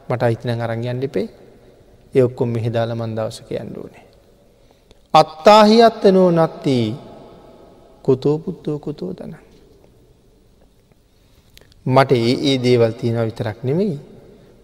මට 0.09 0.23
අයිතින 0.23 0.63
අරංගයන් 0.63 1.01
ලිපේ 1.01 1.29
ඒ 2.15 2.23
ඔක්කොම 2.23 2.49
මෙහිදාල 2.49 2.95
මන්දවසක 2.95 3.49
යන්ඩුවනේ. 3.53 4.05
අත්තාහි 5.15 5.83
අත්තනෝ 5.83 6.31
නත්තිී 6.33 6.97
කුතෝ 8.05 8.39
පුත්තෝ 8.39 8.79
කුතෝ 8.79 9.13
දන. 9.13 9.35
මට 11.87 12.13
ඒ 12.13 12.35
ඒ 12.43 12.57
දේවල් 12.63 12.93
තියෙන 12.93 13.27
විතරක් 13.27 13.59
නෙමෙයි 13.63 13.99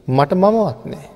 මට 0.08 0.32
මමවත් 0.34 0.80
නෑ. 0.84 1.08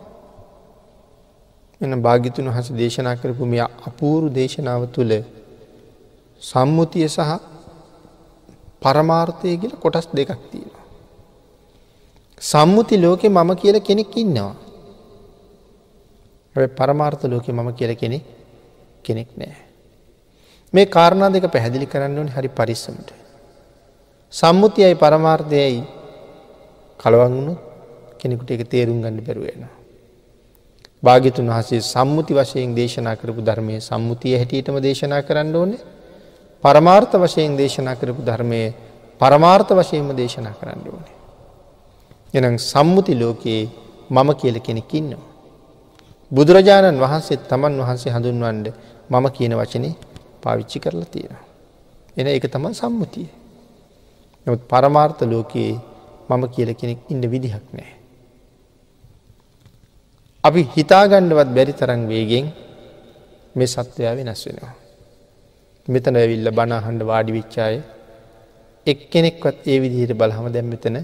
එන 1.80 2.02
භාගිතුන් 2.02 2.48
හස 2.48 2.68
දේශනා 2.72 3.16
කරපු 3.16 3.46
මෙ 3.46 3.58
අපූරු 3.60 4.26
දේශනාව 4.30 4.82
තුළ 4.86 5.12
සම්මුතිය 6.44 7.08
සහ 7.08 7.20
පරමාර්ථය 8.82 9.56
කියල 9.56 9.74
කොටස් 9.76 10.06
දෙකක් 10.12 10.30
තියෙනවා. 10.50 10.84
සම්මුති 12.42 12.96
ලෝකෙ 12.98 13.28
මම 13.28 13.50
කියල 13.56 13.76
කෙනෙක් 13.80 14.14
ඉන්නවා. 14.14 14.54
පරමාර්ථ 16.70 17.24
ලෝකෙ 17.24 17.50
මම 17.50 17.70
කියල 17.72 17.92
කෙනෙ 17.96 18.18
කෙනෙක් 19.02 19.28
නෑ. 19.36 19.56
මේ 20.72 20.86
කාරණා 20.86 21.32
දෙක 21.32 21.46
පැහැදිලි 21.46 21.86
කරන්න 21.86 22.18
ඕන 22.18 22.28
හරි 22.28 22.48
පරිස්සමට. 22.50 23.08
සම්මුතියයි 24.32 24.94
පරමාර්ථයයි 24.96 25.80
කලවංගුණු 27.00 27.54
කෙනෙකුට 28.18 28.50
එක 28.50 28.68
තේරුම් 28.68 29.00
ගන්න 29.00 29.20
බැරුවෙනවා. 29.20 29.72
භාගිතුන් 31.02 31.48
වහසේ 31.48 31.80
සම්මුති 31.84 32.32
වශයෙන් 32.34 32.76
දේශනා 32.76 33.16
කරපු 33.16 33.40
ධර්මය 33.40 33.80
සම්මුතිය 33.80 34.36
හැටියටම 34.36 34.76
දේශනා 34.80 35.22
කරන්න 35.22 35.56
ඕනේ 35.56 35.82
පරමාර්ථ 36.64 37.14
වශයෙන් 37.14 37.56
දේශනා 37.56 37.94
කරපු 37.94 38.22
ධර්මය 38.22 38.60
පරමාර්ථ 39.20 39.72
වශයෙන්ම 39.72 40.08
දේශනා 40.16 40.54
කරන්න 40.54 40.82
ඕනේ. 40.88 41.16
එනම් 42.34 42.56
සම්මුති 42.62 43.14
ලෝකයේ 43.14 43.62
මම 44.10 44.28
කියල 44.34 44.56
කෙනෙකින්නවා. 44.60 45.24
බුදුරජාණන් 46.30 46.98
වහන්සේ 46.98 47.38
තමන් 47.42 47.74
වහන්සේ 47.80 48.12
හඳුන්වන්ඩ 48.12 48.66
මම 49.10 49.26
කියන 49.30 49.54
වචනේ 49.54 49.94
පාවිච්චි 50.42 50.78
කරලා 50.80 51.04
තියෙනවා. 51.06 51.44
එන 52.16 52.26
එක 52.28 52.46
තමයි 52.46 52.74
සම්මුතිය. 52.74 53.28
නමුත් 54.46 54.62
පරමාර්ථ 54.64 55.22
ලෝකයේ 55.24 55.74
මම 56.28 56.42
කියල 56.48 56.70
කෙනෙක් 56.74 57.00
ඉන්න 57.08 57.22
විදිහක් 57.24 57.66
නෑ. 57.72 57.92
අපි 60.44 60.60
හිතාගණ්ඩවත් 60.76 61.50
බැරි 61.56 61.72
තරං 61.72 62.02
වේගෙන් 62.08 62.46
මේ 63.56 63.66
සත්වයා 63.66 64.16
වෙනස් 64.16 64.42
වෙනවා. 64.46 64.74
මෙතන 65.88 66.16
ඇවිල්ල 66.16 66.48
බනාහන්ඩ 66.50 67.02
වාඩි 67.02 67.32
විච්චාය 67.32 67.76
එක් 68.86 69.00
කෙනෙක්වත් 69.10 69.66
ඒ 69.66 69.78
විදිහයට 69.80 70.12
බලහම 70.12 70.46
දැම් 70.52 70.66
මෙතන 70.66 70.96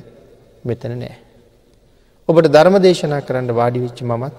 මෙතන 0.64 0.92
නෑ. 0.94 1.16
ඔබට 2.28 2.48
ධර්ම 2.48 2.76
දේශනා 2.78 3.20
කරන්න 3.20 3.52
වාඩි 3.52 3.84
විච්ච 3.84 4.00
මමත් 4.02 4.34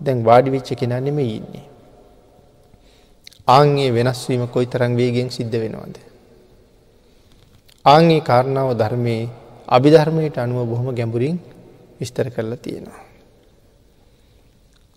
දැන් 0.00 0.24
වාඩි 0.24 0.50
විච්ච 0.50 0.70
කෙනා 0.74 1.00
නෙම 1.00 1.18
ඉන්නේ. 1.18 1.64
ආංගේ 3.48 3.90
වෙනස්වීම 3.90 4.46
කොයි 4.48 4.66
තරං 4.66 4.96
වේගෙන් 4.96 5.30
සිද්ධ 5.30 5.56
වෙනවාද. 5.58 5.94
ආංගේ 7.84 8.20
කාරණාව 8.20 8.70
ධර්මයේ 8.78 9.30
අභිධර්මයට 9.68 10.36
අනුව 10.38 10.68
බොහොම 10.68 10.94
ගැඹුරින් 10.94 11.36
විස්තර 12.00 12.26
කරලා 12.30 12.56
තියෙනවා. 12.56 13.00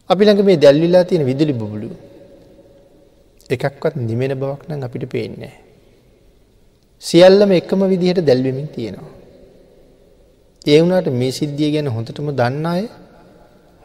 අපි 0.09 0.21
ළඟ 0.25 0.45
මේ 0.45 0.57
දැල්විලා 0.57 1.03
තියෙන 1.03 1.25
විදුලි 1.25 1.53
බුබුලු 1.53 1.89
එකක්වත් 3.49 3.95
නිමෙන 3.99 4.33
බවක් 4.33 4.61
නම් 4.69 4.83
අපිට 4.83 5.05
පේන්නේ. 5.05 5.53
සියල්ලම 7.03 7.51
එකම 7.51 7.81
විදිහට 7.91 8.25
දැල්වමින් 8.25 8.67
තියෙනවා. 8.67 9.13
ඒ 10.65 10.79
වුණට 10.81 11.09
මේ 11.13 11.31
සිද්ධිය 11.31 11.69
ගැන 11.71 11.87
හොඳටම 11.87 12.29
දන්න 12.31 12.65
අය 12.65 12.83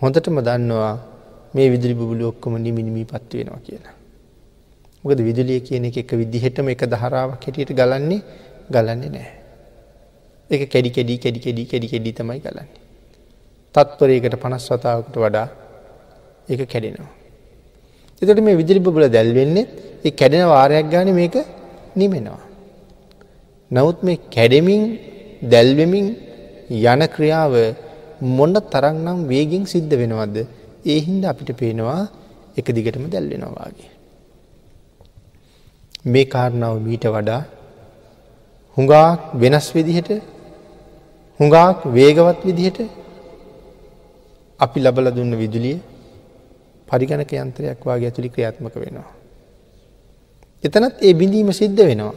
හොඳටම 0.01 0.41
දන්නවා 0.41 0.95
මේ 1.55 1.69
විදුලි 1.69 1.95
බුබුලු 1.95 2.29
ඔක්කොම 2.29 2.57
නිමිනිමී 2.59 3.05
පත්වෙනවා 3.05 3.61
කියලා. 3.61 3.95
මොකද 5.05 5.21
විදුලිය 5.21 5.61
කියන 5.61 5.85
එක 5.85 5.97
එක 5.97 6.11
විදිහටම 6.13 6.73
එක 6.73 6.83
දහරාවක් 6.87 7.45
හැටියට 7.45 7.77
ගලන්නේ 7.77 8.21
ගලන්නේ 8.71 9.11
නෑ. 9.11 9.31
එක 10.51 10.63
කැඩි 10.73 10.91
කෙඩි 10.91 11.19
කෙඩි 11.19 11.41
කෙඩි 11.41 11.63
කෙඩි 11.67 11.87
කෙඩි 11.89 12.13
තමයි 12.13 12.41
ගලන්නේ. 12.41 12.69
තත්පරයකට 13.75 14.41
පනස් 14.43 14.65
වතාවකට 14.73 15.17
වඩා 15.17 15.49
එක 16.49 16.61
කැඩෙනවා. 16.67 17.20
එතට 18.23 18.41
මේ 18.47 18.57
විදිලි 18.57 18.81
බබල 18.81 19.05
දැල්වෙන්නේ 19.09 19.67
ඒ 20.05 20.13
කැඩෙන 20.13 20.45
වාරයක් 20.47 20.87
ගාන 20.91 21.09
මේක 21.15 21.37
නිමෙනවා. 21.97 22.43
නවත් 23.71 23.99
මේ 24.03 24.23
කැඩෙමින් 24.31 24.83
දැල්වෙමින් 25.45 26.07
යන 26.71 27.03
ක්‍රියාව 27.15 27.55
මොන්න 28.31 28.55
තරන්නම් 28.73 29.19
වේගෙන් 29.27 29.63
සිද්ධ 29.67 29.95
වෙනවද 29.95 30.37
ඒ 30.85 30.99
හින්ද 31.01 31.23
අපිට 31.25 31.51
පේනවා 31.57 32.03
එක 32.57 32.67
දිගටම 32.77 33.05
දැල්වෙනවාගේ. 33.09 33.91
මේ 36.05 36.25
කාරණාව 36.25 36.77
මීට 36.81 37.05
වඩා 37.07 37.43
හුඟාක් 38.77 39.21
වෙනස් 39.35 39.67
විදිහට 39.75 40.11
හුඟාක් 41.41 41.79
වේගවත් 41.89 42.41
විදිහට 42.49 42.79
අපි 44.61 44.79
ලබල 44.81 45.07
දුන්න 45.11 45.33
විදුලිය 45.35 45.79
පරිගණක 46.91 47.33
යන්ත්‍රයක් 47.35 47.85
වගේ 47.85 48.09
ඇතුළි 48.09 48.31
ක්‍රියාත්මක 48.35 48.75
වෙනවා. 48.77 49.09
එතනත් 50.65 50.97
ඒ 51.01 51.15
බිඳීම 51.15 51.53
සිද්ධ 51.53 51.83
වෙනවා. 51.91 52.15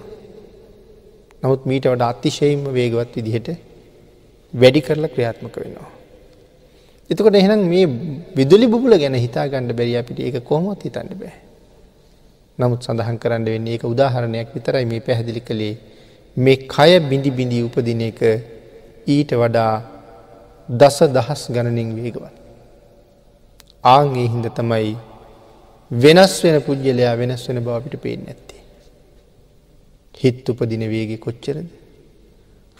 නමුත් 1.44 1.62
මීට 1.66 1.86
වඩ 1.86 2.04
අතිශයිම්ම 2.04 2.64
වේගවත් 2.78 3.16
විදිහට 3.18 3.50
වැඩි 4.54 4.82
කරලා 4.82 5.14
ක්‍රියාත්මක 5.16 5.56
වෙනවා. 5.64 5.90
එතකොට 7.10 7.36
එහෙනම් 7.36 7.64
මේ 7.68 7.86
විදුලි 8.36 8.68
බුල 8.68 8.98
ගැන 8.98 9.16
හිතා 9.16 9.48
ගණඩ 9.48 9.78
බැරි 9.80 9.96
අපිට 10.02 10.20
ඒක 10.20 10.38
කොහොමත් 10.44 10.84
හිතන්න 10.88 11.10
බෑ. 11.22 11.34
නමුත් 12.58 12.86
සඳහන් 12.86 13.18
කරන්න 13.18 13.46
වෙන්නේ 13.46 13.76
එක 13.78 13.84
උදාහරණයක් 13.86 14.54
විතරයි 14.56 14.86
මේ 14.86 15.02
පැහැදිලි 15.02 15.42
කළේ 15.48 15.74
මේ 16.38 16.58
කය 16.68 16.92
බිඳි 17.10 17.32
බිඳී 17.32 17.64
උපදින 17.64 18.02
එක 18.10 18.22
ඊට 19.08 19.32
වඩා 19.42 19.74
දස 20.70 20.98
දහස් 21.10 21.42
ගණනින් 21.50 21.92
වේගවත්. 21.98 22.43
ආංගේ 23.84 24.28
හින්ද 24.34 24.48
තමයි 24.58 24.96
වෙනස් 25.92 26.34
වෙන 26.44 26.58
පුද්ගලයා 26.68 27.16
වෙනස් 27.22 27.44
වෙන 27.48 27.60
බව 27.66 27.76
අපිට 27.78 27.96
පේෙන් 28.04 28.22
ඇත්තේ. 28.28 28.62
හිත් 30.16 30.50
උපදින 30.50 30.84
වේගෙ 30.94 31.18
කොච්චරද. 31.26 31.68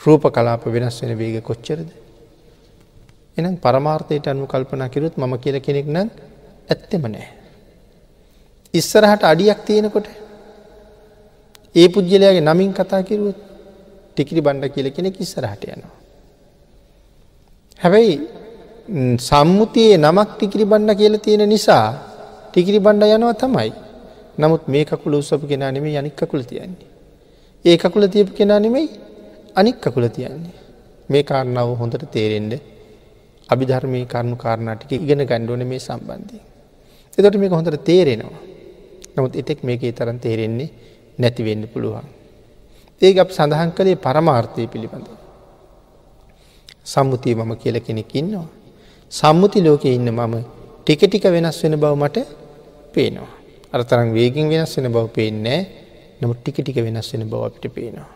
රූප 0.02 0.24
කලාප 0.36 0.66
වෙනස් 0.76 0.98
වෙන 1.02 1.14
වේග 1.18 1.38
කොච්චරද. 1.50 1.90
එනම් 3.38 3.56
පරමාර්ථයට 3.58 4.28
අනු 4.28 4.46
කල්පනා 4.46 4.90
කිරුත් 4.90 5.16
මම 5.18 5.34
කියල 5.44 5.58
කෙනෙක් 5.60 5.88
නම් 5.88 6.10
ඇත්තෙම 6.70 7.04
නෑ. 7.14 7.28
ඉස්සරහට 8.74 9.24
අඩියක් 9.32 9.60
තියෙනකොට 9.68 10.08
ඒ 11.76 11.88
පුද්ගලයාගේ 11.90 12.48
නමින් 12.50 12.72
කතා 12.74 13.02
කිරුවත් 13.10 13.40
ටිකිරි 14.14 14.42
බණ්ඩ 14.46 14.74
කියල 14.76 14.88
කෙනෙක් 14.96 15.20
ඉස්සරහට 15.20 15.64
යනවා. 15.68 15.94
හැබැයි 17.80 18.16
සම්මුතියේ 18.86 19.98
නමක් 19.98 20.30
ටිකිරි 20.36 20.66
බණ්ඩ 20.66 20.98
කියල 20.98 21.16
තියෙන 21.18 21.48
නිසා 21.50 21.88
ටිකිරි 22.52 22.80
බණ්ඩ 22.80 23.16
යනවා 23.16 23.34
තමයි. 23.34 23.72
නමුත් 24.38 24.68
මේ 24.68 24.84
කකුල 24.86 25.14
උත්සපු 25.16 25.48
කෙනා 25.48 25.72
නෙමේ 25.72 26.00
යනික් 26.00 26.16
කකුල 26.16 26.44
තියන්නේ. 26.44 26.88
ඒ 27.66 27.78
කකුල 27.78 28.08
තියපු 28.08 28.34
කෙනා 28.34 28.60
නෙමෙයි 28.60 28.90
අනික් 29.56 29.80
කකුල 29.80 30.08
තියන්නේ. 30.10 30.56
මේ 31.10 31.24
කාරණාව 31.24 31.78
හොඳට 31.80 32.04
තේරෙන්ඩ 32.12 32.54
අභිධර්මය 33.50 34.06
කරුණු 34.06 34.36
කාරණාටික 34.36 34.92
ඉගෙන 34.96 35.24
ගණ්ඩුවන 35.24 35.64
මේ 35.64 35.80
සම්බන්ධය. 35.80 36.40
එතොට 37.18 37.36
මේක 37.36 37.52
හොඳට 37.52 37.86
තේරෙනවා. 37.86 38.42
නමුත් 39.16 39.36
එතෙක් 39.36 39.64
මේකේ 39.64 39.92
තරන් 39.92 40.20
තේරෙන්නේ 40.20 40.70
නැතිවෙන්න 41.20 41.64
පුළුවන්. 41.68 42.08
ඒක 43.02 43.18
අප 43.18 43.32
සඳහන් 43.32 43.72
කළේ 43.72 43.96
පරමාර්ථය 43.96 44.68
පිළිබඳ. 44.68 45.08
සම්මුතිය 46.84 47.36
මම 47.36 47.56
කියල 47.56 47.80
කෙනෙක් 47.80 48.12
ඉන්නවා. 48.14 48.63
සම්මුති 49.14 49.60
ලෝකෙ 49.62 49.90
ඉන්න 49.98 50.10
මම 50.10 50.36
ටික 50.82 51.02
ටික 51.06 51.26
වෙනස් 51.36 51.58
වෙන 51.64 51.76
බව 51.82 51.94
මට 52.02 52.18
පේනවා. 52.94 53.32
අරතරං 53.74 54.10
වේගින් 54.18 54.50
වෙනස් 54.50 54.74
වෙන 54.78 54.88
බව 54.92 55.06
පේන්නේ 55.18 55.60
නමුත් 56.22 56.38
ටික 56.42 56.58
ටික 56.62 56.78
වෙනස් 56.86 57.08
වෙන 57.14 57.24
බව 57.30 57.42
අපිට 57.48 57.74
පේනවා. 57.76 58.10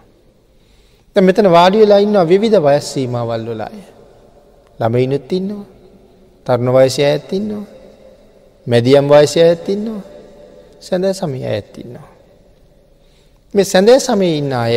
දැන් 1.15 1.25
මෙතන 1.25 1.49
වාඩි 1.49 1.77
වෙලා 1.81 1.99
ඉන්නවා 1.99 2.25
විවිධ 2.25 2.59
වයස් 2.59 2.85
සීමාවල් 2.93 3.45
වල 3.49 3.61
අය. 3.61 3.79
ළමයිනුත් 4.79 5.31
ඉන්නවා. 5.31 5.65
තරුණ 6.45 6.73
වයසේ 6.75 7.07
අයත් 7.11 7.29
ඉන්නවා. 7.33 7.65
මැදියම් 8.67 9.05
වයසේ 9.13 9.45
අයත් 9.49 9.69
ඉන්නවා. 9.69 10.01
සැඳෑ 10.79 11.13
සමය 11.13 11.39
අයත් 11.45 11.77
ඉන්නවා. 11.77 12.09
මේ 13.53 13.65
සැඳෑ 13.65 13.99
සමය 13.99 14.29
ඉන්න 14.37 14.53
අය 14.53 14.75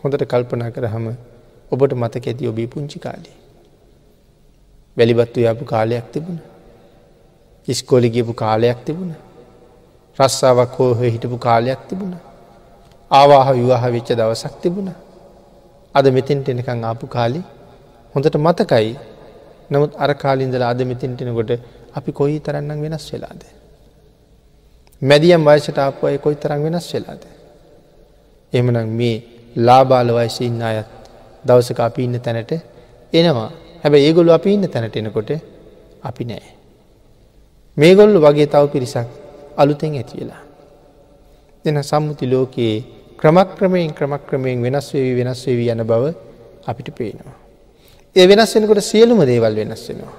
හොඳට 0.00 0.24
කල්පනා 0.32 0.70
කරහම 0.70 1.06
ඔබට 1.72 1.92
මතක 1.94 2.24
ඇති 2.26 2.48
ඔබී 2.48 2.66
පුංචි 2.66 2.98
කාලේ. 2.98 3.39
වැලිබත්තු 5.00 5.40
යපු 5.42 5.64
කාලයක් 5.64 6.06
තිබුණ. 6.14 6.38
ඉස්කෝලි 7.68 8.08
ගියපු 8.10 8.32
කාලයක් 8.34 8.80
තිබුණ. 8.86 9.12
රස්සාාවක් 10.18 10.74
හෝ 10.78 10.92
හිටපු 11.04 11.38
කාලයක් 11.38 11.80
තිබුණ. 11.88 12.14
ආවාහ 13.10 13.46
විවාහ 13.52 13.84
වෙච්ච 13.94 14.10
දවසක් 14.12 14.54
තිබුණ. 14.62 14.90
අද 15.94 16.06
මෙතින්ට 16.16 16.48
එනකං 16.48 16.84
ආපු 16.84 17.06
කාලි 17.08 17.40
හොඳට 18.14 18.36
මතකයි 18.38 18.90
නමුත් 19.70 19.92
අර 19.96 20.10
කාලින්දල 20.14 20.62
අද 20.62 20.80
මෙතින්ටෙනකොට 20.82 21.50
අපි 21.94 22.10
කොයි 22.12 22.38
තරන්නම් 22.40 22.80
වෙනස් 22.84 23.06
වෙලාද. 23.12 23.42
මැදියම් 25.02 25.42
වයසට 25.44 25.78
ආපු 25.78 26.06
අය 26.06 26.16
කොයි 26.18 26.36
තරම් 26.36 26.60
වෙනස් 26.66 26.86
වෙලාද. 26.94 27.22
එමනම් 28.52 28.88
මේ 28.98 29.16
ලාබාල 29.56 30.08
වයස 30.10 30.36
ඉන්න 30.40 30.62
අයත් 30.62 30.90
දවසක 31.44 31.80
අපි 31.80 32.00
ඉන්න 32.04 32.16
තැනට 32.20 32.52
එනවා 33.12 33.50
හැබැ 33.82 34.02
ඒගොල්ු 34.06 34.30
අපි 34.32 34.54
ඉන්න 34.54 34.68
තැනට 34.68 34.96
එනකොට 34.96 35.30
අපි 36.02 36.24
නෑ. 36.24 36.46
මේගොල්ලු 37.76 38.18
වගේ 38.20 38.46
තව 38.46 38.64
පිරිසක් 38.68 39.08
අලුතෙන් 39.56 39.94
ඇති 39.94 40.20
වෙලා. 40.20 40.42
දෙන 41.64 41.82
සම්මුති 41.82 42.26
ලෝකයේ 42.26 42.84
ක්‍රමක්‍රමයෙන් 43.16 43.94
ක්‍රමක්‍රමයෙන් 43.94 44.62
වෙනස් 44.62 44.88
වේවී 44.94 45.16
වෙනස් 45.20 45.46
වේවී 45.46 45.70
යන 45.70 45.84
බව 45.84 46.04
අපිට 46.66 46.88
පේනවා. 46.92 47.36
ඒ 48.16 48.26
වෙනස් 48.28 48.54
වෙනකොට 48.54 48.82
සියලුම 48.82 49.20
දේවල් 49.22 49.54
වෙනස් 49.56 49.88
වෙනවා. 49.88 50.16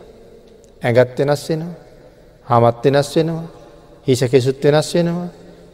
ඇගත් 0.83 1.17
වෙනස් 1.19 1.43
වෙනවා 1.49 1.75
හමත් 2.47 2.85
වෙනස් 2.85 3.09
වෙනවා 3.15 3.45
හිසකෙසුත් 4.07 4.63
වෙනස් 4.63 4.89
වෙනවා 4.95 5.27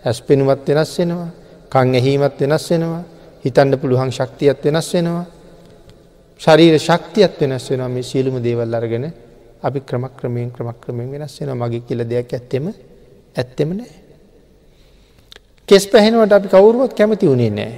ඇස් 0.06 0.20
පෙනුමත් 0.22 0.68
වෙනස් 0.68 0.92
වෙනවා 1.00 1.30
කං 1.72 1.96
ඇහීමත් 1.96 2.40
වෙනස් 2.42 2.66
වෙනවා 2.72 3.04
හිතන්න 3.46 3.80
පුළුවන් 3.82 4.12
ශක්තියත් 4.12 4.66
වෙනස් 4.66 4.90
වෙනවා 4.94 5.26
ශරීර 6.40 6.76
ශක්තියත් 6.80 7.40
වෙනස් 7.42 7.66
වෙනවා 7.72 7.90
මේ 7.90 8.04
සියලුම 8.04 8.36
දේවල් 8.44 8.74
අරගෙන 8.80 9.06
අපි 9.64 9.80
ක්‍රමක්‍රමයෙන් 9.82 10.50
ක්‍රමක්‍රමයෙන් 10.52 11.08
වෙනස් 11.14 11.36
වෙන 11.40 11.52
මගේ 11.62 11.86
කියල 11.88 12.02
දෙයක් 12.12 12.34
ඇත්තෙම 12.34 12.66
ඇත්තෙම 13.36 13.70
නෑ. 13.78 13.94
කෙස් 15.70 15.84
පැහෙනවට 15.88 16.38
අපි 16.38 16.48
කවුරුවත් 16.54 16.94
කැමති 16.94 17.26
වුණේ 17.28 17.52
නෑ. 17.52 17.74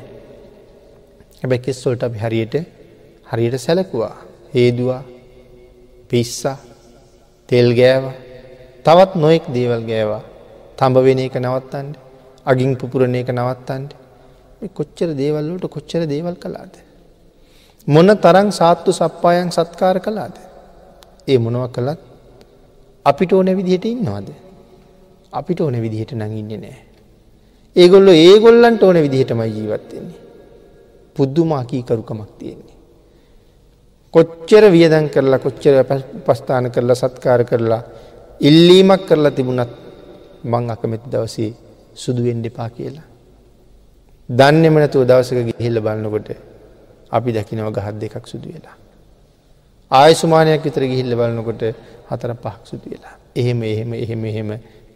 හැබැ 1.41 1.59
කෙස්සොල්ට 1.59 2.03
අපි 2.03 2.19
හරියට 2.19 2.55
හරියට 3.31 3.55
සැලකුවා 3.57 4.15
හේදවා 4.53 5.01
පිස්සා 6.09 6.57
තෙල් 7.49 7.69
ගෑව 7.79 8.03
තවත් 8.85 9.11
නොයෙක් 9.15 9.45
දේවල් 9.55 9.83
ගෑවා 9.89 10.23
තඹ 10.79 10.97
වෙන 11.07 11.19
එක 11.19 11.35
නවත්තන්ට 11.39 11.95
අගින් 12.45 12.75
පුපුරණ 12.75 13.15
එක 13.15 13.31
නවත්තන්ට 13.31 13.91
කොච්චර 14.77 15.09
දේවල්ලට 15.15 15.65
කොච්චර 15.75 16.03
දේවල් 16.13 16.35
කලාද. 16.35 16.73
මොන 17.87 18.07
තරං 18.17 18.51
සාත්තු 18.51 18.91
සප්පායන් 18.91 19.51
සත්කාර 19.51 19.99
කලාද. 19.99 20.35
ඒ 21.27 21.37
මොනව 21.37 21.63
කළත් 21.69 21.99
අපිට 23.05 23.31
ඕන 23.33 23.49
විදිහට 23.57 23.85
ඉන්නවාද. 23.85 24.27
අපිට 25.33 25.61
ඕන 25.61 25.75
විදිහට 25.75 26.11
නඟින්න 26.13 26.61
නෑ. 26.61 26.77
ඒගොල්ලො 27.75 28.11
ඒගොල්ලන්ට 28.11 28.83
ඕන 28.83 28.97
විදිහටමයි 28.97 29.49
ජීවත්වෙන්නේ. 29.49 30.19
පුද්දුමාකී 31.15 31.83
කරුකමක් 31.83 32.29
තියෙන්නේ. 32.37 32.77
කොච්චර 34.13 34.63
වියදන් 34.71 35.09
කරලා 35.09 35.39
කොච්චර 35.39 35.75
පස්ථාන 36.25 36.71
කරලා 36.71 36.95
සත්කාර 36.95 37.41
කරලා 37.43 37.81
ඉල්ලීමක් 38.41 39.01
කරලා 39.07 39.31
තිබුණත් 39.31 39.71
මං 40.43 40.69
අකමැති 40.69 41.11
දවසේ 41.11 41.51
සුදුවෙන් 41.93 42.43
දෙපා 42.43 42.69
කියලා. 42.69 43.07
දන්නෙම 44.29 44.75
නැතුව 44.75 45.03
දවසක 45.07 45.39
ගිහිල්ල 45.49 45.81
බලන්නකොට 45.81 46.48
අපි 47.11 47.29
දකිනව 47.31 47.69
ගහත් 47.77 47.95
දෙකක් 48.01 48.25
සුදු 48.27 48.49
වෙලා. 48.53 48.77
ආයසුමානයක් 49.91 50.63
විතර 50.63 50.83
ගිහිල්ල 50.91 51.15
බලන්නකොට 51.19 51.63
හතර 52.09 52.31
පහක් 52.35 52.61
සුදු 52.65 52.87
වෙලා. 52.93 53.15
එහෙම 53.35 53.63
එහෙම 53.63 53.93
එහෙම 53.95 54.25
එහෙම 54.25 54.49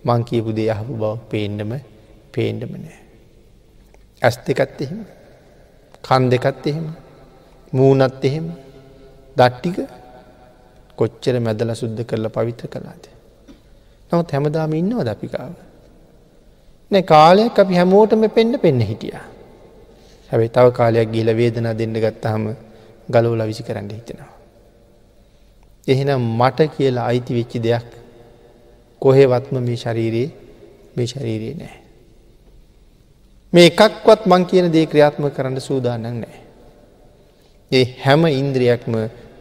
මං 0.06 0.22
කියපු 0.24 0.52
දේ 0.52 0.70
අහපු 0.76 0.94
බව 0.96 1.14
පේන්ඩම 1.32 1.72
පේන්ඩම 2.34 2.74
නෑ. 2.76 3.00
ඇස් 4.22 4.36
දෙකත් 4.48 4.80
එහෙම 4.86 5.02
කන් 6.04 6.24
දෙකත් 6.34 6.64
එහෙම 6.72 6.88
මූනත් 7.74 8.26
එහෙම 8.30 8.48
දට්ටික 9.38 9.78
කොච්චර 10.98 11.36
මැදල 11.40 11.74
සුද්ධ 11.74 12.02
කරලා 12.10 12.36
පවිත්‍ර 12.38 12.68
කලාද. 12.68 13.04
නමුත් 14.10 14.32
හැමදාම 14.32 14.74
ඉන්නවා 14.74 15.06
දපිකාව. 15.10 15.54
නෑ 16.92 17.04
කාලයක් 17.04 17.60
අපි 17.60 17.80
හැමෝටම 17.80 18.26
පෙන්න්න 18.30 18.60
පෙන්න 18.66 18.82
හිටිය. 18.90 19.33
හැබැයි 20.34 20.50
තව 20.50 20.68
කාලයක් 20.72 21.10
ගිල 21.12 21.30
වේදනා 21.32 21.74
දෙන්න 21.74 21.94
ගත්තහම 21.96 22.46
ගලෝල 23.08 23.42
විසි 23.46 23.64
කරන්න 23.64 23.90
හිතෙනවා. 23.92 24.32
එහෙනම් 25.88 26.22
මට 26.34 26.60
කියලා 26.74 27.06
අයිති 27.06 27.34
වෙච්චි 27.34 27.60
දෙයක් 27.60 27.86
කොහෙවත්ම 29.02 29.56
මේ 29.60 29.78
ශරීරයේ 29.78 30.30
මේ 30.96 31.08
ශරීරයේ 31.08 31.56
නෑ. 31.56 31.78
මේ 33.54 33.66
එකක්වත් 33.70 34.26
මං 34.26 34.46
කියන 34.46 34.72
දේ 34.74 34.86
ක්‍රියාත්ම 34.86 35.30
කරන්න 35.30 35.62
සූදානන් 35.62 36.02
නෑ. 36.02 36.38
ඒ 37.72 37.86
හැම 38.04 38.26
ඉන්ද්‍රියක්ම 38.26 38.94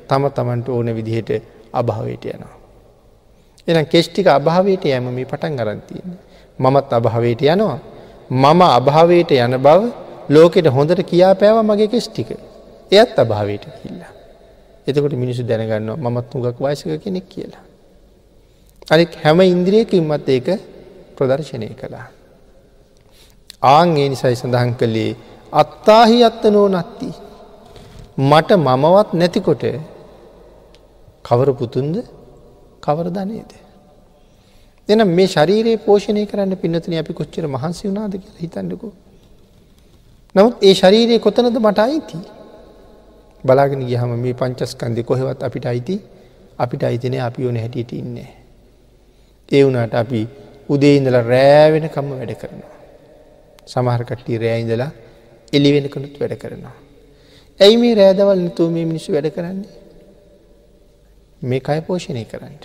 තම 0.09 0.25
තමන්ට 0.29 0.69
ඕන 0.69 0.95
විදිහට 0.95 1.31
අභාවයට 1.73 2.25
යනවා. 2.27 2.57
එනම් 3.69 3.87
කෙෂ්ටික 3.87 4.27
අභාවයට 4.29 4.85
යම 4.87 5.09
මේ 5.11 5.25
පටන් 5.25 5.57
ගරන්තියන්න. 5.57 6.13
මමත් 6.59 6.93
අභාවයට 6.93 7.43
යනවා. 7.45 7.79
මම 8.31 8.61
අභාවයට 8.71 9.31
යන 9.33 9.57
බව 9.59 10.02
ලෝකෙට 10.29 10.67
හොඳට 10.69 11.03
කියා 11.03 11.35
පෑව 11.35 11.59
මගේ 11.63 11.89
කෙස්්ටික. 11.89 12.31
එයත් 12.93 13.19
අභාවයට 13.19 13.65
කිල්ලා. 13.79 14.13
එතකොට 14.87 15.15
මිනිසු 15.15 15.43
දැනගන්නවා 15.43 15.97
මමත් 16.05 16.35
උගක් 16.37 16.59
වයසක 16.61 16.89
කෙනෙක් 16.99 17.27
කියලා. 17.29 17.65
අනික් 18.89 19.11
හැම 19.25 19.41
ඉන්ද්‍රියකින්මත් 19.43 20.29
ඒක 20.29 20.49
ප්‍රදර්ශනය 21.17 21.69
කළා. 21.75 22.07
ආං 23.63 23.97
ඒ 23.97 24.09
නිසයි 24.09 24.37
සඳහන් 24.37 24.73
කළේ 24.75 25.11
අත්තාහි 25.53 26.19
අත්ත 26.25 26.43
නෝ 26.47 26.69
නත්ති. 26.69 27.09
මට 28.21 28.51
මමවත් 28.59 29.09
නැතිකොට 29.13 29.65
කවර 31.25 31.49
පුතුන්ද 31.53 31.95
කවර 32.83 33.07
ධනේද. 33.09 33.53
එනම් 34.89 35.09
මේ 35.09 35.27
ශරීරයේ 35.27 35.79
පෝෂණය 35.79 36.27
කරන්න 36.27 36.57
පින්නතුන 36.57 36.95
අපි 36.95 37.13
කොච්චර 37.13 37.45
මහන්සි 37.47 37.89
වුණාද 37.89 38.15
කියලා 38.15 38.41
හිතන්නකෝ. 38.41 38.93
නමුත් 40.35 40.55
ඒ 40.63 40.75
ශරීරයේ 40.75 41.19
කොතනද 41.19 41.57
මට 41.59 41.79
අයිති. 41.79 42.19
බලාගෙන 43.45 43.83
ගියහම 43.89 44.13
මේ 44.25 44.33
පංචස්කන්දය 44.33 45.03
කොහෙවත් 45.03 45.43
අපිට 45.43 45.67
අයිති 45.67 45.97
අපිට 46.59 46.85
අයිතිනය 46.85 47.19
අපි 47.21 47.47
ඕන 47.47 47.57
හැටියට 47.57 47.93
ඉන්නේ. 47.93 48.31
ඒ 49.49 49.63
වුණට 49.65 49.95
අපි 49.95 50.21
උදේ 50.69 50.97
ඉඳල 50.97 51.19
රෑවෙන 51.33 51.89
කම්ම 51.89 52.19
වැඩ 52.21 52.35
කරනවා. 52.35 52.73
සමහරකට්ටි 53.67 54.39
රෑයිඳලා 54.39 54.91
එලි 55.53 55.73
වෙනකනුත් 55.75 56.15
වැඩ 56.21 56.35
කරනවා. 56.39 56.77
ඇයි 57.61 57.77
මේ 57.77 57.95
රෑදවල් 57.95 58.43
නතුව 58.49 58.71
මේ 58.71 58.85
මිනිස්සු 58.85 59.13
වැඩ 59.13 59.31
කරන්නේ. 59.37 59.73
මේ 61.43 61.61
කය 61.61 61.81
පෝෂණය 61.89 62.25
කරන්නට. 62.25 62.65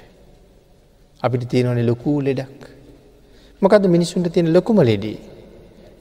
අපිට 1.23 1.49
තියෙනවන 1.51 1.85
ලොකූ 1.85 2.19
ලෙඩක්. 2.21 2.61
මොකද 3.61 3.87
මිනිස්සුන්ට 3.95 4.33
තියෙන 4.33 4.53
ලොකුම 4.53 4.79
ලෙඩේ. 4.81 5.17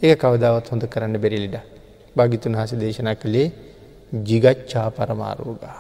ඒ 0.03 0.15
කවදාවත් 0.15 0.67
හොඳ 0.71 0.85
කරන්න 0.85 1.17
බෙරිලිඩ. 1.17 1.57
භාගිතුන් 2.17 2.55
හස 2.55 2.73
දේශනා 2.75 3.15
කළේ 3.15 3.49
ජිගච්ඡා 4.25 4.89
පරමාරෝගා. 4.91 5.79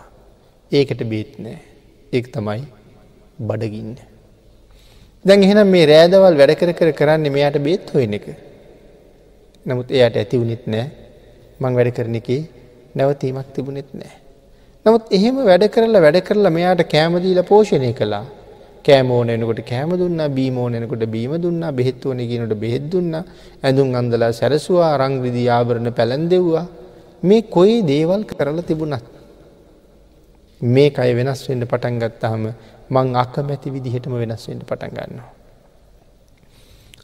ඒකට 0.73 1.03
බේත් 1.05 1.33
නෑ. 1.39 1.59
ඒක 2.13 2.27
තමයි 2.33 2.63
බඩගින්න. 3.41 3.97
දැන් 5.25 5.43
එහෙනම් 5.43 5.69
මේ 5.69 5.87
රෑදවල් 5.87 6.37
වැඩ 6.37 6.55
කර 6.61 6.73
කර 6.73 6.91
කරන්නේ 6.93 7.35
මෙයාට 7.37 7.59
බේත් 7.59 7.91
හොයන 7.95 8.15
එක. 8.15 8.27
නමුත් 9.67 9.91
එයට 9.93 10.17
ඇති 10.17 10.41
වුනෙත් 10.43 10.65
නෑ 10.67 10.87
මං 11.61 11.77
වැඩ 11.79 11.91
කරන 11.91 12.17
එකේ 12.21 12.43
නැවතීමක් 12.95 13.53
තිබුණෙත් 13.55 13.91
නෑ. 13.95 14.15
නමුත් 14.87 15.05
එහෙම 15.11 15.37
වැඩ 15.51 15.65
කරලා 15.75 16.05
වැඩ 16.07 16.19
කරලා 16.21 16.57
මෙයාට 16.59 16.83
කෑමදීල 16.95 17.43
පෝෂණය 17.43 17.93
කලා 17.93 18.25
කෑමෝනනකොට 18.87 19.61
කෑම 19.63 19.91
දුන්න 19.95 20.21
බීමෝනනකොට 20.31 21.05
බීම 21.07 21.33
දුන්න 21.39 21.63
බෙහෙත්වන 21.73 22.21
කියනට 22.23 22.55
බෙහෙත් 22.57 22.85
දුන්න 22.87 23.15
ඇඳුම් 23.63 23.95
අන්දලා 23.95 24.33
සැරසවා 24.33 24.93
රංග්‍රදී 24.97 25.49
ආභරණ 25.49 25.91
පැළැන්දෙව්වා 25.93 26.67
මේ 27.23 27.43
කොයි 27.49 27.77
දේවල් 27.83 28.23
කරල 28.25 28.61
තිබුණත් 28.63 29.05
මේ 30.61 30.93
අය 30.97 31.15
වෙනස් 31.15 31.49
වෙන්න 31.49 31.63
පටන් 31.63 31.99
ගත්තාහම 31.99 32.45
මං 32.91 33.09
අක්ක 33.15 33.37
මැති 33.41 33.71
විදිහටම 33.71 34.15
වෙනස් 34.15 34.49
වෙන්න 34.49 34.61
පටන් 34.61 34.91
ගන්නවා. 34.91 35.31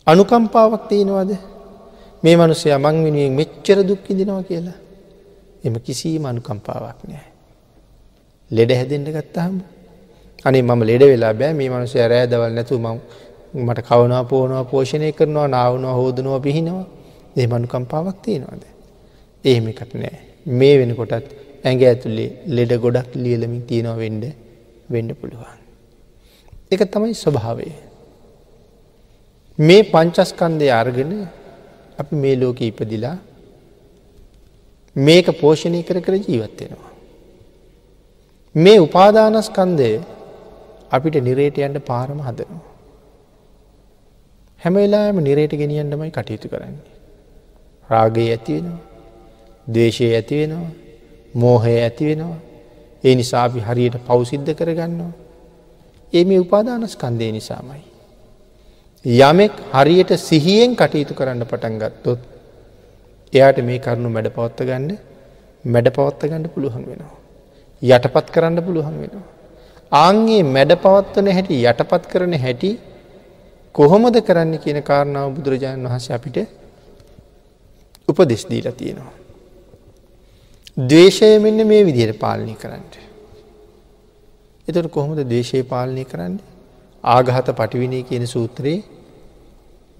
අනුකම්පාවක් 0.07 0.89
තියෙනවාද 0.89 1.31
මේ 2.23 2.37
මනුසය 2.37 2.69
මං 2.77 2.97
වෙනුවෙන් 3.05 3.33
මෙච්චර 3.33 3.79
දුක්කිදිනවා 3.83 4.43
කියලා 4.43 4.79
එම 5.65 5.75
කිසිීම 5.81 6.25
අනුකම්පාවක් 6.25 7.01
නෑ. 7.05 7.27
ලෙඩ 8.51 8.71
හැදෙන්ට 8.71 9.09
ගත්තහම 9.09 9.57
අනේ 10.45 10.63
මම 10.63 10.83
ලෙඩ 10.91 11.03
වෙලා 11.13 11.35
බෑ 11.35 11.53
මේ 11.59 11.69
මනුසය 11.69 11.99
රෑදවල් 12.13 12.55
නැතු 12.59 12.79
ම 12.79 12.89
මට 13.57 13.81
කවනවා 13.89 14.25
පෝනවා 14.25 14.65
පෝෂණය 14.65 15.13
කරනවා 15.13 15.49
නාවනවා 15.49 15.95
හෝදනවා 15.95 16.41
පිහිනවා 16.41 16.87
ඒ 17.37 17.47
මනුකම්පාවක් 17.47 18.19
තියෙනවාද. 18.25 18.63
එහෙම 19.45 19.67
එකට 19.73 19.93
නෑ 19.95 20.17
මේ 20.59 20.75
වෙනකොටත් 20.81 21.27
ඇඟ 21.65 21.83
ඇතුළේ 21.89 22.31
ලෙඩ 22.57 22.73
ගොඩක් 22.85 23.11
ලියලමින් 23.25 23.63
තියෙනවා 23.63 23.99
වෙන්ඩ 24.03 24.25
වෙන්ඩ 24.93 25.13
පුළුවන්. 25.21 25.59
එක 26.73 26.81
තමයි 26.93 27.15
ස්වභාවය. 27.15 27.69
මේ 29.59 29.83
පංචස්කන්දය 29.85 30.67
අර්ගෙන 30.81 31.13
අපි 31.99 32.15
මේ 32.23 32.37
ලෝක 32.37 32.61
ඉපදිලා 32.63 33.17
මේක 34.97 35.27
පෝෂණය 35.41 35.83
කර 35.83 35.99
කර 36.01 36.15
ජීවත්වෙනවා. 36.19 36.91
මේ 38.55 38.79
උපාදානස්කන්දය 38.81 39.91
අපිට 40.93 41.17
නිරේට 41.23 41.59
යන්න 41.59 41.81
පාරම 41.81 42.21
හදනවා. 42.21 42.63
හැමවෙලාම 44.61 45.19
නිරේට 45.21 45.55
ගෙනියන්නමයි 45.63 46.11
කටයුතු 46.11 46.49
කරන්නේ. 46.49 46.87
රාගේ 47.91 48.29
ඇතිවෙනවා. 48.31 48.81
දේශය 49.67 50.09
ඇතිවෙනවා. 50.15 50.71
මෝහය 51.35 51.75
ඇතිවෙනවා. 51.79 52.41
ඒ 53.05 53.15
නිසා 53.15 53.45
අපි 53.45 53.61
හරියට 53.61 53.97
පවසිද්ධ 54.09 54.53
කරගන්නවා. 54.55 55.13
ඒ 56.13 56.25
මේ 56.25 56.39
උපාදානස්කන්දය 56.39 57.33
නිසාමයි. 57.33 57.83
යමෙක් 59.05 59.55
හරියට 59.73 60.13
සිහියෙන් 60.19 60.77
කටයුතු 60.77 61.15
කරන්න 61.15 61.45
පටන් 61.45 61.79
ගත්තොත් 61.79 62.21
එයාට 63.33 63.59
මේ 63.65 63.79
කරුණු 63.79 64.09
මැඩ 64.11 64.29
පවත්ත 64.31 64.69
ගන්න 64.69 64.91
මැඩ 65.65 65.89
පවත්ත 65.91 66.31
ගන්න 66.31 66.49
පුළුවන් 66.49 66.85
වෙනවා. 66.87 67.17
යටපත් 67.83 68.27
කරන්න 68.31 68.63
පුළුවන් 68.63 68.99
වෙනවා. 69.01 69.27
ආන්ගේ 69.93 70.43
මැඩ 70.47 70.73
පවත්වන 70.77 71.29
හැටි 71.37 71.57
යටපත් 71.63 72.05
කරන 72.13 72.35
හැටි 72.37 72.71
කොහොමද 73.75 74.17
කරන්න 74.21 74.55
කියන 74.59 74.79
කාරණාව 74.83 75.35
බුදුරජාණන් 75.37 75.87
වහස 75.87 76.07
අපිට 76.11 76.39
උපදෙස් 78.09 78.45
දීලා 78.51 78.73
තියෙනවා. 78.73 79.13
දවේශය 80.77 81.29
මෙන්න 81.39 81.67
මේ 81.67 81.83
විදියට 81.85 82.19
පාලනය 82.19 82.55
කරන්නට. 82.55 82.95
එතට 84.69 84.91
කොහොමද 84.91 85.21
දේශය 85.27 85.63
පාලනය 85.65 86.05
කරන්න 86.05 86.35
ආගහත 87.05 87.49
පටිවිනය 87.53 88.03
කියන 88.03 88.27
සූත්‍රයේ 88.27 88.85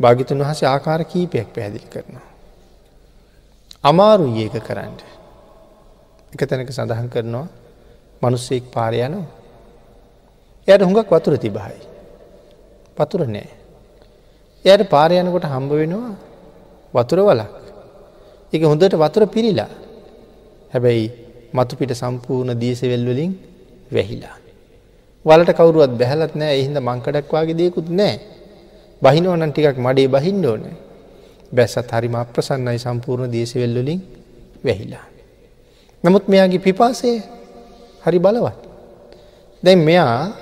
භාගිතන් 0.01 0.41
වහස 0.41 0.63
ආකාර 0.65 1.05
කීපයක් 1.05 1.49
පැහැදිලි 1.55 1.89
කරනවා. 1.89 2.27
අමාරු 3.85 4.27
ඒක 4.37 4.57
කරන්න. 4.63 4.97
එක 6.33 6.41
තැනක 6.47 6.71
සඳහන් 6.71 7.09
කරනවා 7.09 7.47
මනුස්සෙක් 8.23 8.65
පාරයනවා 8.71 9.42
එයට 10.69 10.83
හුඟක් 10.83 11.11
වතුර 11.11 11.35
තිබහයි. 11.37 11.79
පතුර 12.97 13.27
නෑ. 13.27 13.49
එයට 14.65 14.83
පාරයනකොට 14.91 15.45
හම්බ 15.45 15.71
වෙනවා 15.73 16.15
වතුර 16.95 17.19
වලක්. 17.21 17.51
එක 18.53 18.63
හොඳට 18.63 18.95
වතුර 18.95 19.27
පිරිලා. 19.27 19.71
හැබැයි 20.73 21.09
මතු 21.53 21.77
පිට 21.77 21.93
සම්පූර්ණ 21.93 22.61
දියසෙවෙල්වලින් 22.61 23.33
වැහිලා. 23.91 24.37
වලට 25.25 25.51
කවරුවත් 25.53 25.93
බැහලත් 26.01 26.35
නෑ 26.35 26.55
එහින්ද 26.59 26.79
මංකඩක්වාගේ 26.79 27.59
දෙයකුත් 27.61 27.89
නෑ. 27.91 28.15
බහිනෝනන් 29.03 29.51
ටිකක් 29.51 29.79
මඩේ 29.79 30.09
බහින්න 30.09 30.47
ඕන. 30.47 30.65
බැස්සත් 31.53 31.91
හරිම 31.91 32.15
අප්‍රසන්නයි 32.15 32.79
සම්පූර්ණ 32.79 33.33
දේශවෙල්ලොලින් 33.35 34.01
වැහිලා. 34.65 35.07
නමුත් 36.05 36.25
මෙයාගේ 36.29 36.59
පිපාසේ 36.59 37.17
හරි 38.05 38.19
බලවත්. 38.19 38.59
දැන් 39.63 39.81
මෙයා 39.81 40.33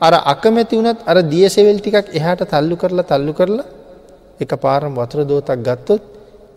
අර 0.00 0.12
අකමැති 0.26 0.76
වුණත් 0.76 1.00
අර 1.06 1.16
දියසෙවල් 1.24 1.78
ටිකක් 1.80 2.08
එහාට 2.12 2.42
තල්ලු 2.44 2.76
කරලා 2.76 3.04
තල්ලු 3.04 3.32
කරලා 3.32 3.66
එක 4.40 4.50
පාරම් 4.56 4.92
වතුර 4.94 5.20
දෝතක් 5.24 5.58
ගත්තොත් 5.58 6.02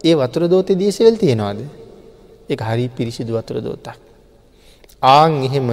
ඒ 0.04 0.16
වතුර 0.16 0.44
දෝතය 0.48 0.76
දියසෙවල් 0.76 1.16
තියෙනවාද 1.18 1.60
එක 2.50 2.60
හරි 2.62 2.86
පිරිසිදු 2.90 3.32
වතුර 3.34 3.58
දෝතක්. 3.60 3.98
ආං 5.02 5.34
එහෙම 5.44 5.70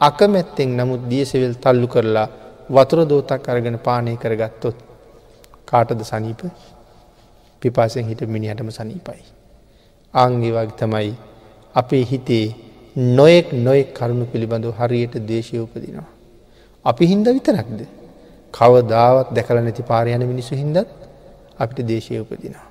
අකමැත්තෙන් 0.00 0.70
නමුත් 0.76 1.02
දියසෙවල් 1.08 1.54
තල්ලු 1.56 1.88
කරලා 1.88 2.28
වතුර 2.68 3.00
දෝතක් 3.04 3.42
අරගෙන 3.46 3.78
පානය 3.78 4.12
කරගත්තොත් 4.16 4.76
කාටද 5.64 6.00
සනීප 6.02 6.40
පිපාසෙන් 7.62 8.04
හිට 8.04 8.20
මිනිහටම 8.26 8.68
සනීපයි. 8.70 9.22
ආංගේ 10.14 10.52
වගේ 10.52 10.76
තමයි 10.78 11.10
අපේ 11.74 12.04
හිතේ 12.04 12.46
නොයෙක් 12.96 13.46
නොයෙක් 13.56 13.88
කරුණු 13.94 14.24
පිළිබඳව 14.26 14.76
හරියට 14.78 15.14
දේශය 15.28 15.56
උපදිනවා. 15.58 16.15
අපි 16.86 17.04
හින්ද 17.06 17.26
විතරක්ද. 17.28 17.80
කවදාවත් 18.54 19.28
දැකල 19.36 19.58
නැති 19.58 19.82
පාරයන 19.82 20.22
මිනිසු 20.32 20.54
හින්දත් 20.54 20.86
අපිට 21.58 21.86
දේශය 21.86 22.20
උපදිනවා. 22.20 22.68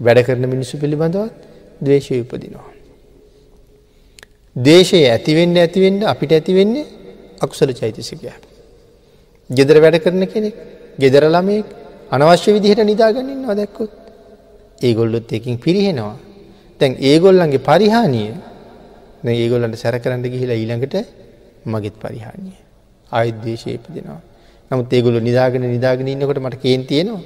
වැඩ 0.00 0.24
කරන 0.26 0.44
මිනිස්සු 0.54 0.74
පිළිබඳවත් 0.78 1.32
දවේශය 1.80 2.20
උපදිනවා. 2.24 2.68
දේශය 4.56 5.00
ඇතිවෙන්න 5.06 5.56
ඇතිවෙන්න 5.56 6.00
අපිට 6.04 6.32
ඇතිවෙන්නේ 6.32 6.86
අකුසල 7.40 7.70
චෛතසිකයක්. 7.72 8.42
ගෙදර 9.50 9.76
වැඩ 9.80 9.96
කරන 9.98 10.22
කෙනෙක් 10.26 10.54
ගෙදර 10.98 11.24
ළමයෙක් 11.26 11.66
අනවශ්‍ය 12.10 12.50
විදිහට 12.56 12.82
නිදාගන්නන්නවා 12.82 13.54
දැක්කොත් 13.54 13.92
ඒගොල්ලොත් 14.80 15.32
එකින් 15.32 15.56
පිරිහෙනවා. 15.58 16.16
තැන් 16.80 16.92
ඒගොල්ලන්ගේ 17.00 17.66
පරිහානිය 17.68 18.30
ඒගොල්ලන්ට 19.34 19.76
සැර 19.76 19.96
කරන්න 19.98 20.22
ගිහිලා 20.24 20.56
ඊළඟට 20.56 20.94
මගෙත් 21.66 21.96
පරිහානිය. 21.96 22.65
ආයද්දේශය 23.12 23.70
ඉපදෙනවා. 23.70 24.20
නමුත් 24.70 24.92
ඒගොලු 24.92 25.20
නිදාගෙන 25.20 25.62
නිදාගෙන 25.62 26.08
ඉන්නකොට 26.08 26.38
මට 26.38 26.60
කේන් 26.62 26.86
තියෙනවා. 26.86 27.22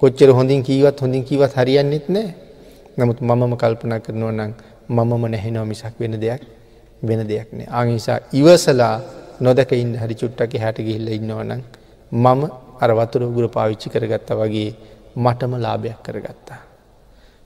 කොච්චර 0.00 0.30
හොඳින් 0.30 0.62
කීවත් 0.62 1.00
හොඳින් 1.00 1.24
කීවත් 1.24 1.52
හරියන්නෙත් 1.54 2.08
නෑ. 2.08 2.28
නමුත් 2.98 3.20
මමම 3.20 3.56
කල්පනා 3.56 4.00
කරනවා 4.00 4.32
නම් 4.32 4.52
මමම 4.88 5.24
නැහෙනව 5.30 5.66
මිසක් 5.66 5.94
වෙන 6.00 6.14
දෙයක් 6.20 6.42
වෙන 7.02 7.20
දෙයක් 7.28 7.48
නෑ. 7.52 7.68
ආනිසා 7.70 8.18
ඉවසලා 8.32 8.94
නොදක 9.40 9.72
ඉන්න 9.72 9.92
හරි 9.94 10.14
චුට්ටක 10.14 10.54
හැට 10.58 10.78
ගිහිල්ල 10.78 11.08
ඉන්නවනම් 11.08 11.62
මම 12.12 12.42
අර 12.80 12.90
වතුර 12.92 13.22
උගුර 13.22 13.46
පාවිච්චි 13.48 13.90
කරගත්ත 13.90 14.30
වගේ 14.32 14.70
මටම 15.16 15.52
ලාභයක් 15.58 15.98
කරගත්තා. 16.02 16.60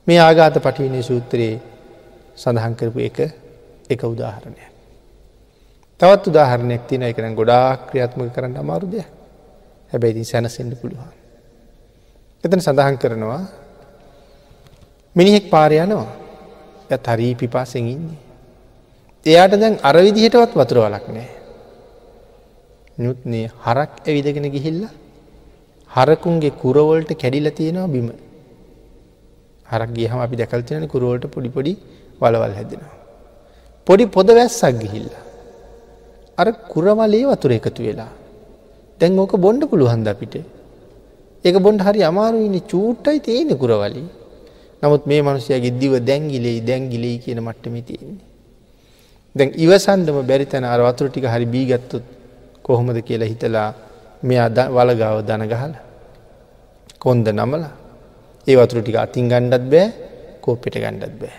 මේ 0.06 0.20
ආගාත 0.20 0.56
පටිවිනි 0.58 1.02
සූත්‍රයේ 1.02 1.60
සඳහන් 2.36 2.74
කරපු 2.74 3.00
එක 3.00 3.18
එක 3.90 4.00
උදාහරණයක්. 4.04 4.71
තවත් 6.02 6.24
උදාහරණයක් 6.30 6.82
තින 6.88 7.02
එකන 7.06 7.34
ගොඩා 7.40 7.66
ක්‍රියාත්මක 7.88 8.30
කරන්න 8.34 8.56
අමාරු 8.62 8.86
දෙයක්. 8.92 9.08
හැබැයිති 9.92 10.30
සැනසෙන්ඩ 10.30 10.74
පුළුවන්. 10.80 11.12
එතන 12.44 12.60
සඳහන් 12.60 12.96
කරනවා 13.02 13.42
මිනිහෙක් 15.16 15.46
පාරයනවා 15.54 16.08
ය 16.90 16.98
තරී 17.06 17.34
පිපාසෙන් 17.42 17.86
ඉන්නේ. 17.94 18.18
එයාට 19.26 19.54
දැන් 19.62 19.78
අරවිදිහටවත් 19.88 20.58
වතුර 20.60 20.78
වලක් 20.84 21.06
නෑ. 21.16 21.30
යුත්නේ 22.98 23.46
හරක් 23.64 23.92
ඇවිදගෙන 24.08 24.52
ගිහිල්ල 24.56 24.82
හරකුන්ගේ 25.90 26.56
කුරවලට 26.62 27.10
කැඩිල 27.22 27.46
තියෙනවා 27.58 27.92
බිම. 27.94 28.08
හරක් 29.66 29.90
ගියහම 29.98 30.18
අපි 30.26 30.36
දැකල් 30.40 30.62
තියෙන 30.68 30.92
කුරුවලට 30.94 31.34
පොඩිපොඩි 31.34 31.72
වලවල් 32.20 32.54
හැදෙනවා. 32.58 32.96
පොඩි 33.86 34.04
පොද 34.16 34.28
වැස්සක් 34.38 34.74
ගිහිල්ල. 34.84 35.12
අර 36.42 36.48
කුරමලේ 36.72 37.24
වතුර 37.30 37.52
එකතු 37.58 37.80
වෙලා. 37.86 38.10
දැන් 39.00 39.18
ඕක 39.18 39.34
බොන්්ඩ 39.44 39.62
පුළුවන්ද 39.70 40.08
අපිට. 40.12 40.34
ඒක 41.44 41.56
බොන්ඩ 41.66 41.86
හරි 41.86 42.00
අමාරුවනි 42.10 42.60
චූට්ටයි 42.72 43.20
තියෙන 43.26 43.52
කුරවලී. 43.62 44.08
නමුත් 44.82 45.02
මේ 45.06 45.22
මනුසයගේ 45.22 45.72
දිව 45.80 45.92
දැංගිලෙයි 46.08 46.60
දැංගිලෙයි 46.68 47.18
කියන 47.24 47.40
මට්ටම 47.46 47.74
තියෙන්නේ. 47.88 48.26
දැන් 49.36 49.50
ඉවසන්ඩම 49.64 50.18
බැරිතැන 50.30 50.64
අර 50.64 50.80
වතුර 50.86 51.06
ටික 51.08 51.26
හරි 51.34 51.46
බීගත්තොත් 51.54 52.04
කොහොමද 52.66 52.98
කියලා 53.08 53.30
හිතලා 53.32 53.68
මෙයා 54.22 54.66
වලගාව 54.76 55.18
දනගහල 55.28 55.74
කොන්ද 56.98 57.26
නමල 57.28 57.64
ඒ 58.46 58.56
වතුර 58.58 58.78
ටික 58.82 58.98
අතින් 59.04 59.26
ගණ්ඩත් 59.32 59.64
බෑ 59.72 59.86
කෝපිට 60.44 60.76
ගණ්ඩත් 60.82 61.14
බෑ. 61.20 61.36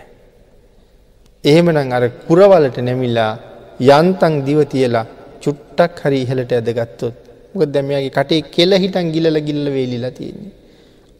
එහෙමනම් 1.44 1.92
අර 1.96 2.04
කුරවලට 2.26 2.76
නැමිල්ලා 2.86 3.32
යන්තන් 3.80 4.34
දිව 4.46 4.60
තියලා 4.72 5.06
චුට්ටක් 5.42 6.00
හරි 6.04 6.18
ඉහලට 6.24 6.52
ඇදගත්තොත් 6.52 7.14
මොක 7.54 7.70
දැමයාගේ 7.74 8.14
කටේ 8.16 8.42
කෙල 8.54 8.72
හිටන් 8.82 9.12
ගිලල 9.14 9.38
ගිල්ල 9.48 9.66
වේලිලා 9.76 10.10
තියෙන්නේ. 10.10 10.52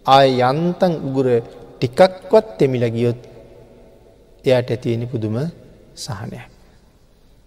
ආය 0.06 0.30
යන්තන් 0.42 0.92
උගුර 1.08 1.28
ටිකක්වත් 1.74 2.46
තෙමිල 2.58 2.84
ගියොත් 2.96 3.20
එයට 4.44 4.70
ඇතිවෙන 4.70 5.04
පුදුම 5.08 5.36
සහනයක්. 5.96 6.46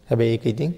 හැබැයි 0.09 0.33
ඒක 0.35 0.45
ඉතින් 0.45 0.71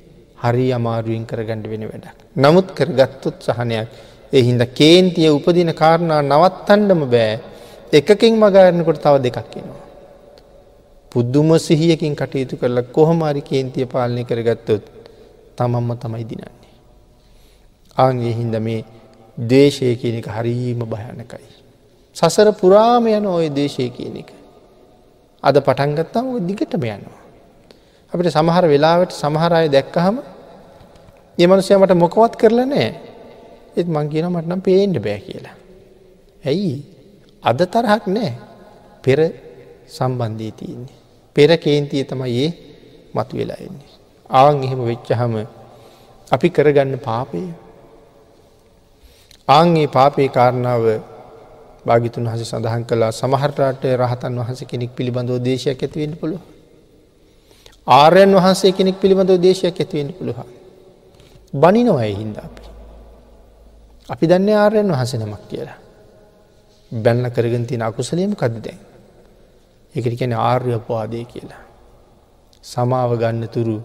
හරි 0.44 0.66
අමාරුවෙන් 0.72 1.26
කරගණඩ 1.26 1.66
වෙන 1.72 1.84
වැඩක්. 1.92 2.18
නමුත් 2.36 2.68
කරගත්තොත් 2.78 3.38
සහනයක් 3.42 3.88
එහින්ද 4.34 4.62
කේන්තිය 4.80 5.30
උපදින 5.30 5.72
කාරණා 5.74 6.22
නවත්තන්ඩම 6.24 7.02
බෑ 7.14 7.34
එකකින් 7.94 8.34
මගාරණකොට 8.38 9.02
තව 9.02 9.16
දෙකක් 9.26 9.56
එනවා. 9.58 9.89
පුද්දුම 11.12 11.58
සිහියකින් 11.58 12.16
කටයුතු 12.16 12.56
කරලා 12.56 12.86
කොහොමරි 12.86 13.42
කේන්තිය 13.42 13.86
පාලනය 13.86 14.24
කරගත්තොත් 14.24 14.84
තමම්ම 15.56 15.90
තමයි 15.96 16.26
දිනන්නේ. 16.26 16.52
ආන්ගේ 17.98 18.34
හින්ද 18.34 18.56
මේ 18.58 18.86
දේශය 19.38 19.96
කියන 19.96 20.18
එක 20.18 20.28
හරීම 20.30 20.80
භයනකයි. 20.86 21.50
සසර 22.16 22.52
පුරාම 22.54 23.08
යන 23.08 23.26
ඔය 23.28 23.50
දේශය 23.50 23.90
කියන 23.90 24.18
එක. 24.18 24.30
අද 25.44 25.56
පටන්ගත්තාම 25.58 26.26
දිගටම 26.42 26.84
යනවා. 26.86 27.20
අපිට 28.14 28.30
සමහර 28.30 28.66
වෙලාවට 28.66 29.12
සමහරය 29.14 29.66
දැක්කහම 29.68 30.16
එමනුසය 31.38 31.74
මට 31.74 31.96
මොකවත් 31.96 32.34
කරලා 32.36 32.68
නෑ 32.68 32.90
එත් 33.76 33.88
මං 33.88 34.08
කියන 34.08 34.28
මට 34.28 34.46
නම් 34.46 34.62
පේෙන්ඩ 34.62 34.98
බෑ 35.00 35.20
කියලා. 35.20 35.56
ඇයි 36.44 36.76
අද 37.44 37.60
තරහක් 37.66 38.04
නෑ 38.08 38.32
පෙර 39.04 39.20
සම්බන්ධී 39.88 40.54
තියන්නේ. 40.54 40.99
පෙර 41.36 41.50
කේන්තිය 41.58 42.04
තමයි 42.04 42.36
ඒ 42.40 42.50
මතු 43.16 43.34
වෙලා 43.38 43.60
එන්නේ. 43.60 43.90
ආං 44.30 44.64
එහෙම 44.64 44.82
වෙච්චහම 44.86 45.34
අපි 46.32 46.48
කරගන්න 46.50 47.00
පාපය. 47.00 47.42
ආංගේ 49.48 49.88
පාපේ 49.88 50.30
කාරණාව 50.30 50.86
භාගිතුන් 51.86 52.28
හස 52.28 52.42
සඳහන් 52.46 52.84
කලා 52.86 53.12
සමහරට 53.12 53.84
රහතන් 53.96 54.34
වහන්ස 54.36 54.62
කෙනෙක් 54.66 54.92
පිළිබඳව 54.96 55.38
දේශයක් 55.40 55.80
ඇතිවෙන්න 55.80 56.16
පුළුව. 56.16 56.42
ආර්යන් 57.88 58.34
වහන්සේ 58.36 58.72
කෙනෙක් 58.72 58.98
පිළිබඳව 59.02 59.38
දේශයක් 59.40 59.80
ඇතිවෙන්න 59.80 60.14
පුළුවන්. 60.14 60.50
බනිනවය 61.54 62.10
හින්ද 62.12 62.38
අපි. 62.38 62.64
අපි 64.10 64.26
දන්න 64.28 64.50
ආර්යන් 64.56 64.88
වහස 64.88 65.14
නමක් 65.16 65.44
කියලා. 65.50 65.80
බැල්ල 66.92 67.26
කරගෙන 67.30 67.66
තින 67.66 67.82
අකුසලයම 67.82 68.34
කද 68.34 68.56
දැන්. 68.60 68.80
එකට 69.96 70.20
කැන 70.20 70.34
ආර්ය 70.34 70.74
අපවාදය 70.74 71.24
කියලා. 71.26 71.64
සමාව 72.64 73.12
ගන්න 73.18 73.48
තුරු 73.48 73.78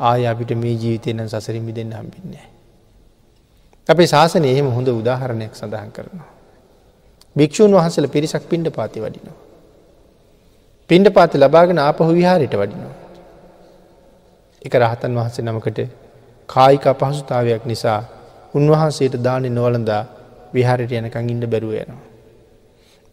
ආය 0.00 0.26
අපිට 0.26 0.50
මේ 0.54 0.74
ජීවිතයන 0.74 1.28
සසරිමි 1.28 1.72
දෙන්න 1.72 1.92
හම්බින්නේ. 1.92 2.46
අපේ 3.88 4.06
ශාසනය 4.06 4.46
එහෙම 4.46 4.68
හොඳ 4.70 4.88
උදාහරණයක් 4.90 5.54
සඳහන් 5.54 5.90
කරනවා. 5.90 6.30
භික්‍ෂූන් 7.36 7.72
වහන්සල 7.72 8.06
පිරිසක් 8.08 8.44
පිණ්ඩ 8.48 8.70
පාති 8.70 9.00
වඩිනවා. 9.00 9.38
පිණ්ඩ 10.90 11.08
පාති 11.10 11.38
ලබාගෙන 11.38 11.78
ආපහු 11.78 12.10
විහාරයට 12.10 12.54
වඩිනවා. 12.54 12.94
එක 14.62 14.74
රහතන් 14.74 15.12
වහන්සේ 15.14 15.44
නමකට 15.44 15.80
කායික 16.48 16.86
අපහසුතාවයක් 16.86 17.64
නිසා 17.64 18.00
උන්වහන්සේට 18.54 19.16
දානෙ 19.18 19.48
නොවලඳා 19.50 20.02
විහාරයට 20.54 20.92
යනකං 20.92 21.30
ඉන්න 21.30 21.44
බැරුව 21.46 21.72
යනවා. 21.74 22.02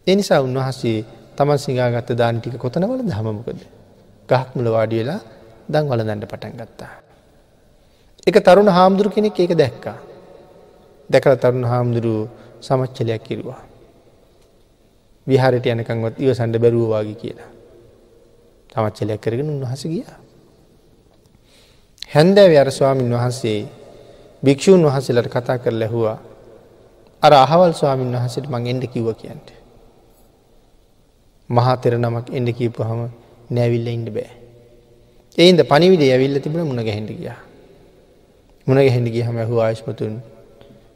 එනිසා 0.08 0.42
උන්වහන්සේ 0.42 0.98
තමන් 1.38 1.58
සිංහාගත්ත 1.58 2.12
දාන 2.14 2.40
ටික 2.40 2.58
කොතනවල 2.58 3.02
දහමමකද. 3.04 3.60
ගහක්මුල 4.30 4.68
වාඩි 4.70 4.96
වෙලා 5.00 5.22
දං 5.66 5.86
වල 5.86 6.02
දැන්ට 6.02 6.26
පටන් 6.26 6.54
ගත්තා. 6.56 6.92
එක 8.28 8.36
තරුණ 8.40 8.70
හාමුදුරු 8.70 9.10
කෙනෙක් 9.10 9.36
ඒක 9.36 9.54
දැක්කා. 9.54 9.98
දැකල 11.10 11.36
තරුණ 11.36 11.64
හාමුදුරුව 11.64 12.30
සමච්චලයක් 12.60 13.24
කිරවා. 13.24 13.62
විහාරයට 15.28 15.66
යනකංවත් 15.66 16.16
ඉව 16.20 16.30
සඩ 16.32 16.56
බැරුවවාගේ 16.58 17.16
කියලා. 17.16 17.50
තමච්චලයක් 18.70 19.20
කරගෙන 19.20 19.50
උන්වහස 19.50 19.84
ගිය. 19.86 20.06
හැන්දෑව 22.10 22.54
අර 22.58 22.70
ස්වාමීන් 22.72 23.12
වහන්සේ 23.12 23.60
භික්‍ෂූන් 24.44 24.82
වහසලට 24.84 25.28
කතා 25.28 25.58
කර 25.58 25.74
ලැහවා 25.74 26.18
අර 27.24 27.34
අහවල් 27.36 27.72
ස්වාමීන් 27.74 28.16
වහසට 28.16 28.48
මං 28.48 28.64
එන්ඩ 28.68 28.84
කිව්ව 28.88 29.10
කියන්ට. 29.16 29.63
මහා 31.50 31.76
තෙර 31.76 31.94
නමක් 31.98 32.26
එඩ 32.32 32.50
කීපු 32.58 32.84
හම 32.84 33.02
නැවිල්ල 33.52 33.88
ඉන්ඩ 33.88 34.10
බෑ. 34.10 34.32
ඒන්ද 35.38 35.62
පනිවිඩ 35.64 36.04
ඇවිල්ල 36.06 36.40
තිබුණ 36.40 36.68
මුණ 36.68 36.84
ගැහෙන්ඩ 36.84 37.12
ගියා. 37.12 37.40
මුණ 38.68 38.80
ගැහෙන්ඩ 38.80 39.10
ගිය 39.10 39.24
හම 39.24 39.40
හු 39.44 39.60
ආශ්මතුන් 39.60 40.16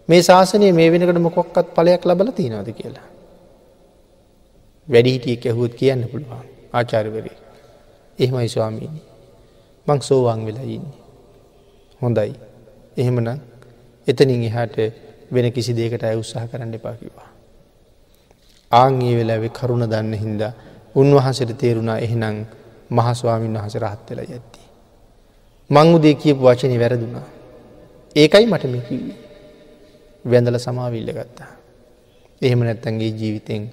මේ 0.10 0.22
ශාසනය 0.22 0.72
මේ 0.72 0.92
වෙනකට 0.92 1.20
මොකොක්කත් 1.20 1.74
පලයක් 1.76 2.06
ලබල 2.06 2.32
තියෙනවද 2.32 2.70
කියලා. 2.74 3.08
වැඩිහිටියෙක් 4.88 5.46
ඇහුවත් 5.46 5.74
කියන්න 5.76 6.08
පුළුවන් 6.12 6.46
ආචාරවරේ. 6.74 7.38
එහෙමයි 8.20 8.50
ස්වාමීණි. 8.50 9.02
මං 9.88 10.02
සෝවාන් 10.02 10.46
වෙලා 10.46 10.68
ඉන්නේ. 10.70 10.98
හොඳයි. 12.02 12.34
එහෙමනම් 12.98 13.30
එතනින් 14.08 14.44
එහාට 14.44 14.78
වෙන 15.32 15.52
කිසි 15.52 15.74
දේකට 15.74 16.04
අය 16.04 16.16
උත්සාහ 16.16 16.46
කරන්න 16.48 16.74
එපා 16.74 16.96
කිවා. 16.96 17.27
ආංගේ 18.71 19.15
වෙලාවෙ 19.19 19.49
කරුණ 19.49 19.86
දන්න 19.86 20.13
හින්දා 20.15 20.51
උන්වහන්සට 20.95 21.51
තේරුණා 21.58 21.97
එහෙනම් 21.97 22.38
මහස්වාමීන් 22.89 23.56
වහස 23.56 23.75
රහත්තල 23.75 24.19
ඇත්ති. 24.19 24.62
මං 25.69 25.88
උදේ 25.95 26.15
කියපු 26.15 26.41
වචනය 26.41 26.75
වැරදුනා. 26.80 27.25
ඒකයි 28.15 28.45
මට 28.45 28.63
මේ 28.65 28.82
කිව්වේ. 28.82 29.17
වැඳල 30.25 30.58
සමාවිල්ල 30.58 31.12
ගත්තා. 31.12 31.51
එහෙම 32.41 32.60
නැත්තන්ගේ 32.60 33.12
ජීවිතෙන් 33.12 33.63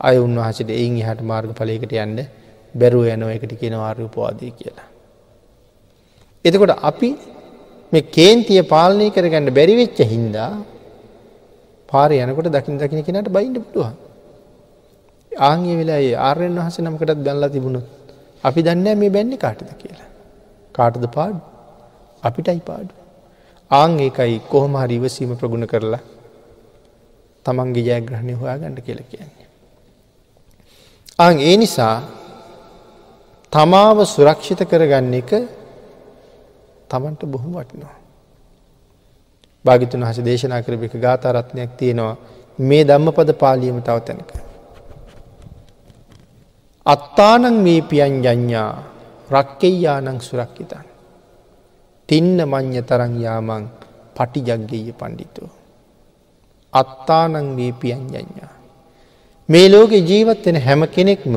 අය 0.00 0.16
උන්වහසට 0.18 0.70
එයින් 0.72 0.96
හට 1.00 1.20
මාර්ග 1.22 1.50
පලයකට 1.52 1.92
යන්න 1.94 2.18
බැරුව 2.74 3.04
යනව 3.06 3.28
එකට 3.28 3.52
කියෙන 3.60 3.76
වාර්යපවාදය 3.76 4.50
කියලා. 4.50 4.88
එතකොට 6.44 6.74
අපි 6.82 7.10
මේ 7.92 8.08
කේන්තිය 8.10 8.62
පාලනය 8.64 9.06
කරගන්න 9.10 9.48
බැරිවෙච්ච 9.50 9.98
හින්දා 10.06 10.50
පාර 11.88 12.10
යනකොට 12.14 12.48
දකිින් 12.48 12.78
දකින 12.78 13.04
කෙනට 13.04 13.28
බයින්ඩ 13.28 13.58
පුළුවන්. 13.64 13.96
ආංගේ 15.32 15.76
වෙලා 15.76 16.02
ආරයෙන් 16.18 16.54
වහස 16.56 16.78
නමකටත් 16.78 17.24
බැල්ලා 17.24 17.48
තිබුණොත් 17.48 17.86
අපි 18.44 18.62
දන්න 18.62 18.98
මේ 18.98 19.10
බැන්න 19.10 19.38
කාටද 19.38 19.70
කියලා. 19.78 20.08
කාටද 20.74 21.04
පාඩු 21.14 21.40
අපිටයි 22.22 22.60
පාඩු. 22.60 22.92
ආං 23.70 23.98
ඒකයි 23.98 24.40
කොහොම 24.48 24.74
හරි 24.74 24.96
ඉවසීම 24.96 25.36
ප්‍රගුණ 25.36 25.66
කරලා 25.66 26.00
තමන්ගේ 27.46 27.84
ජයග්‍රහණය 27.88 28.32
හොයා 28.32 28.58
ගණඩ 28.58 28.80
කියල 28.80 29.00
කියන්නේ. 29.02 29.46
අං 31.18 31.38
ඒ 31.40 31.56
නිසා 31.56 31.96
තමාව 33.52 33.98
සුරක්ෂිත 34.06 34.60
කරගන්න 34.62 35.14
එක 35.14 35.30
තමන්ට 36.90 37.22
බොහොම 37.26 37.52
වටිනවා. 37.52 37.96
භාගිතුන් 39.64 40.02
හස 40.02 40.18
දේශනා 40.20 40.62
කරප 40.62 40.82
එක 40.82 40.94
ගාතාරත්නයක් 40.96 41.70
තියෙනවා 41.76 42.16
මේ 42.58 42.84
ධම්ම 42.84 43.12
පද 43.12 43.30
පාලියම 43.34 43.82
තව 43.82 43.98
තැනක. 44.00 44.47
අත්තානං 46.88 47.56
මේ 47.64 47.80
පියන් 47.80 48.22
ජඥා 48.24 48.72
රක්කෙයියානං 49.30 50.20
සුරක්කිතන්. 50.20 50.86
තින්න 52.08 52.38
මං්්‍ය 52.44 52.80
තරං 52.82 53.14
යාමං 53.20 53.64
පටි 54.16 54.40
ජග්ගෙය 54.40 54.92
පණ්ඩිතෝ. 54.92 55.50
අත්තානං 56.72 57.56
වීපියන්ජඥා. 57.56 58.52
මේ 59.48 59.68
ලෝක 59.68 59.92
ජීවත් 60.10 60.46
වෙන 60.46 60.56
හැම 60.66 60.82
කෙනෙක්ම 60.86 61.34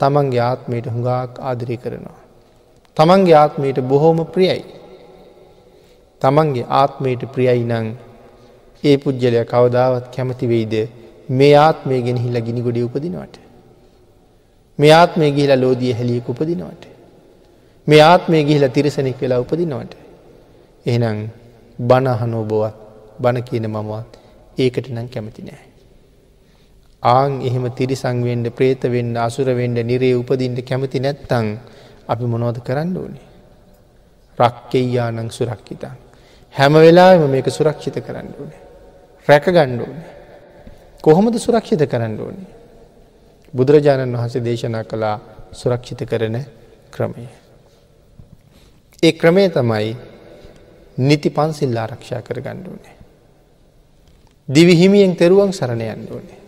තමන්ගේ 0.00 0.40
ආත්මයට 0.40 0.86
හුඟාක් 0.86 1.38
ආදරය 1.40 1.76
කරනවා. 1.76 2.20
තමන්ගේ 2.96 3.38
ආත්මයට 3.42 3.78
බොහෝම 3.90 4.18
ප්‍රියයි. 4.26 4.64
තමන්ගේ 6.22 6.66
ආත්මයට 6.80 7.22
ප්‍රියයි 7.34 7.64
නං 7.64 7.86
ඒ 8.84 8.96
පුද්ගලය 8.96 9.44
කවදාවත් 9.52 10.04
කැමති 10.14 10.50
වෙයිද 10.52 10.74
මේ 11.28 11.54
ආත්මය 11.56 11.96
ගෙන 12.06 12.22
හිල්ල 12.24 12.38
ගිනි 12.46 12.60
ගොඩ 12.66 12.84
උපදිනවට. 12.86 13.43
මේ 14.78 14.92
ආත්මය 14.92 15.30
ගිහිලා 15.32 15.60
ලෝදිය 15.60 15.92
හැලියෙක 15.92 16.28
උපදිනවට. 16.28 16.84
මේ 17.86 18.02
ආත්මය 18.02 18.44
ගිහිලා 18.44 18.68
තිරසනෙක් 18.68 19.20
වෙලා 19.20 19.40
උපදිනවට. 19.40 19.92
එහෙනම් 20.86 21.18
බණහනෝ 21.78 22.44
බොවත් 22.44 22.76
බණ 23.18 23.42
කියන 23.42 23.66
මමවත් 23.68 24.12
ඒකට 24.58 24.88
නම් 24.90 25.08
කැමති 25.08 25.42
නෑ. 25.42 25.64
ආං 27.02 27.32
එහෙම 27.42 27.64
තිරිසංවෙන්ඩ 27.70 28.48
ප්‍රේතවෙන්ඩ 28.50 29.16
අසුරවෙන්ඩ 29.18 29.78
නිරේ 29.82 30.14
උපදින්ට 30.14 30.60
කැමති 30.62 31.00
නැත්තං 31.00 31.46
අපි 32.08 32.24
මොනෝද 32.24 32.58
කරන්න 32.60 32.96
ඕනේ. 32.96 33.26
රක්කෙයියානං 34.38 35.30
සුරක්කිතන්. 35.30 35.94
හැම 36.54 36.74
වෙලාම 36.76 37.24
මේක 37.30 37.48
සුරක්ෂිත 37.50 37.96
කරන්න 38.00 38.28
ඕනේ. 38.40 38.60
රැක 39.28 39.46
ගණ්ඩ 39.46 39.80
ඕනේ. 39.80 40.10
කොහොමද 41.04 41.36
සුරක්ෂිත 41.38 41.82
කරන්න 41.86 42.20
ඕනේ. 42.20 42.63
බුදුරජාණන් 43.54 44.16
වහන්සේ 44.16 44.44
දේශනා 44.44 44.84
කළා 44.84 45.16
සුරක්ෂිත 45.52 46.00
කරන 46.04 46.36
ක්‍රමය. 46.90 47.26
ඒ 49.02 49.12
ක්‍රමය 49.12 49.48
තමයි 49.50 49.96
නිති 50.98 51.30
පන්සිල් 51.30 51.76
ආරක්ෂා 51.76 52.22
කර 52.22 52.40
ගණ්ඩුවනේ. 52.40 52.96
දිවිහිමියෙන් 54.48 55.16
තෙරුවන් 55.16 55.52
සරණයන්න 55.52 56.06
ඕනේ. 56.10 56.40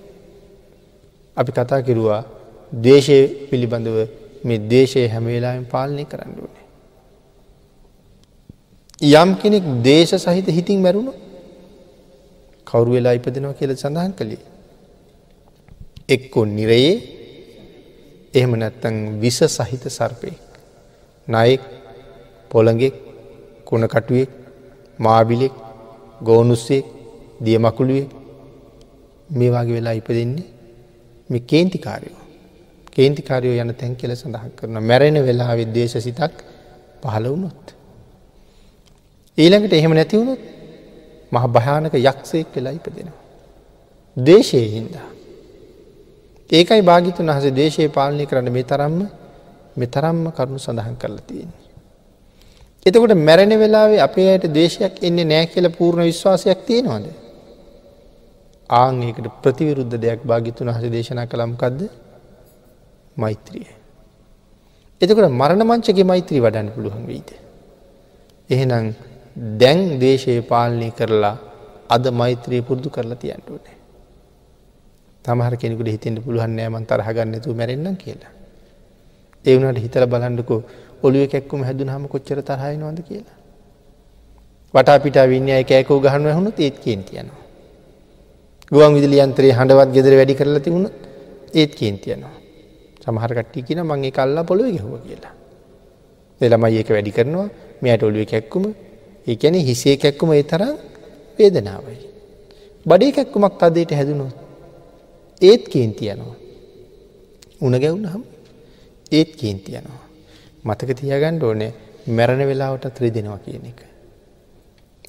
අපි 1.37 1.53
කතා 1.53 1.83
කිරුවා 1.83 2.23
දේශය 2.83 3.19
පිළිබඳව 3.51 3.99
මේ 4.45 4.59
දේශය 4.69 5.09
හැමවෙලාෙන් 5.09 5.65
පාලනය 5.65 6.05
කරන්න 6.05 6.35
ඕනේ. 6.39 6.67
යම් 9.15 9.31
කෙනෙක් 9.37 9.65
දේශ 9.83 10.15
සහිත 10.17 10.47
හිතින් 10.49 10.81
මැරුණු 10.81 11.13
කවරු 12.67 12.91
වෙලා 12.91 13.13
ඉපදෙනවා 13.13 13.55
කියල 13.55 13.77
සඳහන් 13.77 14.13
කළේ. 14.13 14.56
එක්කො 16.09 16.41
නිරයේ 16.49 16.95
එහෙම 18.35 18.53
නැත්තං 18.55 18.97
විස 19.21 19.39
සහිත 19.49 19.85
සර්පයෙක්. 19.89 20.43
නයෙක් 21.29 21.63
පොළගෙක් 22.51 22.95
කුණකටුවෙක් 23.65 24.31
මාබිලෙක් 24.99 25.55
ගෝනුස්සෙක් 26.21 26.85
දියමකුළුවේ 27.41 28.07
මේ 29.31 29.51
වගේ 29.51 29.75
වෙලා 29.75 29.93
ඉපදෙන්නේ 29.93 30.47
මේ 31.31 31.41
කේන්තිකාරයෝ. 31.43 32.23
කේන්තිකාරයෝ 32.93 33.63
යන 33.63 33.75
තැන් 33.75 33.97
කෙල 33.97 34.13
සඳහක් 34.15 34.53
කරන 34.59 34.79
මැරෙන 34.83 35.19
වෙලා 35.27 35.59
විද්දේශ 35.61 35.97
සිතක් 35.99 36.35
පහළ 37.03 37.27
වුණොත්. 37.33 37.65
ඊළඟට 39.39 39.73
එහෙම 39.73 39.93
නැතිවුණොත් 39.93 40.43
මහ 41.33 41.45
භයානක 41.49 41.95
යක්ෂයෙක් 42.01 42.49
වෙලා 42.57 42.77
ඉපදෙනවා. 42.79 43.21
දේශය 44.17 44.63
හින්දා. 44.77 45.09
ඒකයි 46.51 46.83
භාගිතුන් 46.83 47.27
වහස 47.29 47.47
දේශය 47.53 47.89
පාලනය 47.89 48.25
කරන්න 48.27 48.53
මේ 48.53 48.63
තරම්ම 48.63 48.99
මෙ 49.77 49.87
තරම්ම 49.87 50.27
කරුණු 50.31 50.59
සඳහන් 50.59 50.97
කරලා 50.97 51.27
තියෙන්නේ. 51.27 51.65
එතකොට 52.87 53.15
මැරෙන 53.19 53.53
වෙලාවේ 53.59 54.01
අපේ 54.01 54.29
අයට 54.33 54.47
දේශයක් 54.53 55.03
එන්නේ 55.03 55.25
නෑ 55.25 55.47
කියල 55.47 55.67
පූර්ණ 55.71 56.05
විශ්වාසයක් 56.05 56.61
තියෙනවාද. 56.67 57.07
ආංඒකට 58.71 59.27
ප්‍රතිවිරුද්ධ 59.43 59.97
දෙයක් 59.97 60.21
භාගිතුන් 60.23 60.69
හස 60.69 60.87
දේශනා 60.89 61.27
කළම්කක්ද 61.27 61.81
මෛත්‍රිය. 63.17 63.67
එතකට 65.01 65.29
මරණ 65.33 65.63
මංචගේ 65.65 66.05
මෛත්‍රී 66.05 66.41
වඩන්න 66.41 66.71
පුළුවන් 66.71 67.05
වීද. 67.07 67.31
එහෙනම් 68.51 68.95
දැන් 69.61 69.81
දේශය 69.99 70.37
පාලනය 70.43 70.91
කරලා 70.91 71.37
අද 71.91 72.05
මෛත්‍රී 72.13 72.63
පුරුදු 72.63 72.89
කරලා 72.91 73.17
තියන්ටුවනේ. 73.17 73.76
තමහර 75.27 75.55
කෙනෙකුට 75.57 75.89
හිතෙන්ට 75.89 76.19
පුළුවන් 76.25 76.53
නෑමන් 76.59 76.85
තරහගන්නතු 76.87 77.55
මැරෙන්න්න 77.55 77.97
කියලා. 77.97 78.33
ඒවනට 79.45 79.79
හිතල 79.85 80.05
බලන්ඩකෝ 80.07 80.61
ඔළුව 81.03 81.27
කැක්කුම 81.33 81.61
හැදුන 81.69 81.89
හම 81.89 82.05
කොච්චර 82.07 82.39
තරහයි 82.43 82.77
නොද 82.77 82.99
කියලා. 83.09 83.37
වටා 84.75 84.99
පිට 84.99 85.19
විඤ්ඥය 85.33 85.65
කෑකෝ 85.65 85.99
ගහනුව 86.01 86.33
හුණු 86.37 86.51
ඒත් 86.59 86.79
කේන්තියනවා. 86.79 87.43
ගුවන් 88.73 88.93
විදිලියන්ත්‍රේ 88.97 89.53
හඬවත් 89.59 89.91
ගෙදර 89.97 90.15
වැඩි 90.21 90.35
කරලා 90.35 90.65
තිබුණ 90.67 90.87
ඒත් 91.55 91.73
කේන්තියනවා. 91.75 92.35
සමහරකට්ටි 93.05 93.67
කියන 93.67 93.81
මගේ 93.83 94.13
කල්ලා 94.13 94.45
පොළොව 94.45 94.71
ගහුව 94.77 94.95
කියලා. 95.07 95.35
දෙළමයි 96.41 96.77
ඒක 96.81 96.89
වැඩි 96.91 97.17
කරනවා 97.19 97.49
මෙයට 97.83 98.03
ඔළුව 98.03 98.27
කැක්කුම 98.33 98.65
ඒකැන 99.27 99.55
හිසේ 99.69 99.97
කැක්කුම 99.97 100.31
ඒ 100.33 100.43
තරම් 100.45 100.75
වේදනාවයි. 101.39 102.01
බඩේ 102.87 103.13
කැක්කුමක් 103.13 103.55
තදයට 103.61 103.93
හැදුණොත් 103.93 104.46
ඒත් 105.41 105.69
කේන්තියනවා. 105.69 106.37
උන 107.61 107.73
ගැවුණ 107.75 108.07
හම් 108.07 108.23
ඒත් 109.13 109.37
කේන්තියනවා. 109.37 110.03
මතක 110.65 110.91
තියගණ්ඩ 110.95 111.43
ඕනේ 111.43 111.73
මැරණ 112.09 112.43
වෙලාවට 112.43 112.89
ත්‍රී 112.91 113.11
දෙනවා 113.11 113.39
කියන 113.39 113.67
එක. 113.67 113.81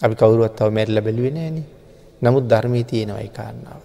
අපි 0.02 0.16
කවරුවත්තාව 0.16 0.72
මැරල 0.72 1.02
බැලුවෙන 1.02 1.38
ෑන 1.38 1.58
නමුත් 2.22 2.46
ධර්මී 2.46 2.84
තියෙනවයි 2.84 3.30
කාරණාව. 3.30 3.82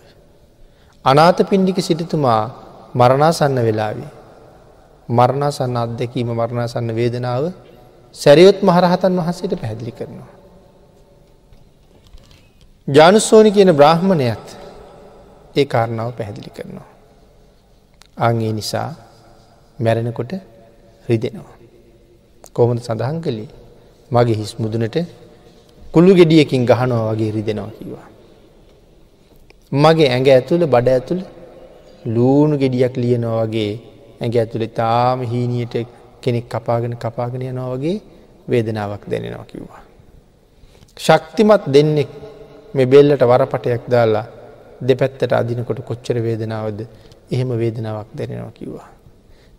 අනාත 1.05 1.39
පින්ඩික 1.45 1.79
සිටිතුමා 1.79 2.43
මරණාසන්න 2.95 3.59
වෙලාවේ. 3.59 4.11
මරණාසන්න 5.09 5.77
අත්දැකීම 5.77 6.29
මරණාසන්න 6.33 6.89
වේදනාව 6.93 7.53
සැරියොත් 8.15 8.63
මහරහතන් 8.63 9.17
වහන්සේට 9.19 9.55
පැහැදිලි 9.61 9.93
කරනවා. 9.93 10.31
ජානුස්සෝනි 12.89 13.51
කියන 13.51 13.71
බ්‍රහ්මණයත් 13.73 14.62
ඒ 15.57 15.65
කාරණාව 15.65 16.11
පැහැදිලි 16.19 16.51
කරනවා. 16.57 16.89
අගේ 18.19 18.53
නිසා 18.53 18.91
මැරෙනකොට 19.79 20.33
රිදෙනවා. 21.09 21.57
කොහොමද 22.53 22.81
සඳහන් 22.81 23.19
කළේ 23.21 23.51
මගේ 24.11 24.39
හිස් 24.41 24.53
මුදුනට 24.59 24.97
කුළු 25.95 26.13
ගෙඩියකින් 26.15 26.65
ගහනවා 26.67 27.05
වගේ 27.11 27.31
රිදෙනවා 27.31 27.73
කිවා. 27.79 28.07
මගේ 29.73 30.09
ඇඟ 30.09 30.29
ඇතුළ 30.29 30.65
බඩ 30.67 30.89
ඇතුළ 30.89 31.23
ලූුණු 32.07 32.57
ගෙඩියක් 32.59 32.95
ලියනවා 32.97 33.45
වගේ 33.45 33.73
ඇඟ 34.21 34.37
ඇතුළෙ 34.37 34.69
තාම 34.81 35.19
හීනියට 35.23 35.75
කෙනෙක් 36.23 36.47
කපාගෙන 36.49 36.95
කපාගෙන 36.97 37.43
යනවා 37.43 37.73
වගේ 37.75 37.97
වේදනාවක් 38.51 39.05
දැනෙනවා 39.11 39.45
කිව්වා. 39.45 39.83
ශක්තිමත් 40.97 41.65
දෙන්නෙක් 41.75 42.11
මේ 42.75 42.87
බෙල්ලට 42.87 43.23
වරපටයක් 43.23 43.85
දාලා 43.91 44.27
දෙපැත්තට 44.83 45.33
අදිනකොට 45.33 45.81
කොච්චර 45.81 46.17
වේදනාවද 46.21 46.79
එහෙම 47.31 47.51
වේදනාවක් 47.59 48.11
දැනෙනවා 48.19 48.53
කිව්වා. 48.53 48.89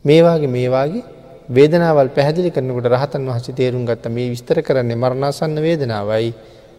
මේවාගේ 0.06 0.52
මේවාගේ 0.58 1.04
වේදනාවල් 1.50 2.10
පැහැදිලි 2.10 2.52
කරනකට 2.52 2.88
රහතන් 2.88 3.28
වහස 3.30 3.48
තේරුම් 3.52 3.84
ගත්ත 3.86 4.06
මේ 4.10 4.30
විස්තර 4.30 4.62
කරන්නේ 4.62 4.96
මරණාසන්න 4.96 5.58
වේදනාවයි 5.62 6.34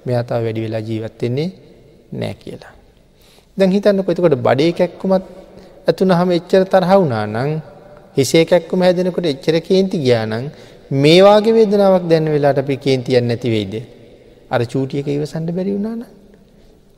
මේ 0.06 0.16
අතා 0.16 0.40
වැඩි 0.44 0.64
වෙලා 0.66 0.80
ජීවත්වෙන්නේ 0.80 1.48
නෑ 2.12 2.34
කියලා. 2.34 2.74
දැන් 3.56 3.70
හිතන්න 3.70 4.04
කොතකොට 4.04 4.36
බඩේ 4.38 4.72
කැක්කුමත් 4.72 5.24
ඇතුන 5.88 6.12
හම 6.12 6.30
එච්චර 6.30 6.64
තරහවුනා 6.66 7.26
නං 7.26 7.50
හිසේ 8.16 8.44
කැක්කුම 8.44 8.80
හැදෙනකොට 8.80 9.26
එච්චර 9.26 9.56
කේන්ති 9.60 9.98
ගියානං 9.98 10.50
මේවාගේ 10.96 11.54
වේදනාවක් 11.54 12.04
දැන්න 12.10 12.32
වෙලාට 12.34 12.58
අපි 12.58 12.76
කේන්තියන් 12.78 13.26
නැතිවෙයිද. 13.28 13.74
අර 14.50 14.60
චූටියක 14.64 15.06
ඉවසන්ඩ 15.08 15.50
බැරි 15.50 15.72
වුණාන. 15.72 16.04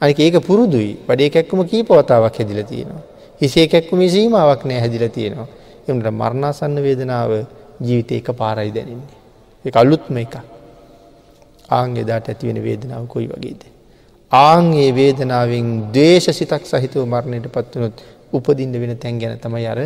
අනික 0.01 0.19
ඒක 0.19 0.37
පුරුදුයි 0.41 0.91
වඩේ 1.09 1.31
කැක්කුම 1.31 1.61
කීපවතාවක් 1.65 2.37
හැදිල 2.39 2.61
තියෙනවා. 2.65 3.05
හිසේ 3.41 3.67
කැක්කුම 3.67 4.01
සීමාවක් 4.09 4.65
නෑ 4.65 4.81
හැදිල 4.81 5.09
තියෙනවා. 5.09 5.49
එමට 5.89 6.09
මරණාසන්න 6.13 6.77
වේදනාව 6.87 7.31
ජීවිත 7.81 8.13
එක 8.13 8.29
පාරයි 8.35 8.73
දැනන්නේ. 8.77 9.17
එක 9.65 9.77
අලුත්ම 9.77 10.17
එක 10.17 10.35
ආං 11.69 11.97
එදාට 11.97 12.29
ඇතිවෙන 12.29 12.61
වේදනාව 12.63 13.09
කොයි 13.09 13.29
වගේද. 13.29 13.63
ආංගේ 14.33 14.91
වේදනාවෙන් 14.93 15.69
දේශ 15.93 16.29
සිතක් 16.33 16.65
සහිතව 16.65 17.03
මරණයට 17.07 17.49
පත්වනොත් 17.49 18.05
උපදින්න 18.33 18.77
වෙන 18.83 18.95
තැන් 18.99 19.19
ගැන 19.19 19.39
තමයි 19.39 19.67
අර 19.67 19.81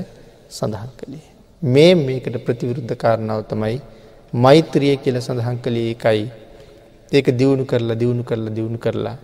සඳහන් 0.51 0.93
කළේ. 0.99 1.27
මේ 1.63 1.95
මේකට 1.97 2.37
ප්‍රතිවිරුද්ධ 2.45 2.95
කාරණාව 2.97 3.41
තමයි 3.45 3.79
මෛත්‍රිය 4.33 4.97
කියල 4.97 5.17
සඳහන් 5.21 5.59
කළේ 5.65 5.91
එකයි 5.95 6.23
ඒක 7.13 7.27
දියුණු 7.39 7.65
කරලා 7.65 8.01
දියුණු 8.03 8.25
කරලා 8.25 8.55
දියුණු 8.57 8.79
කරලා 8.79 9.17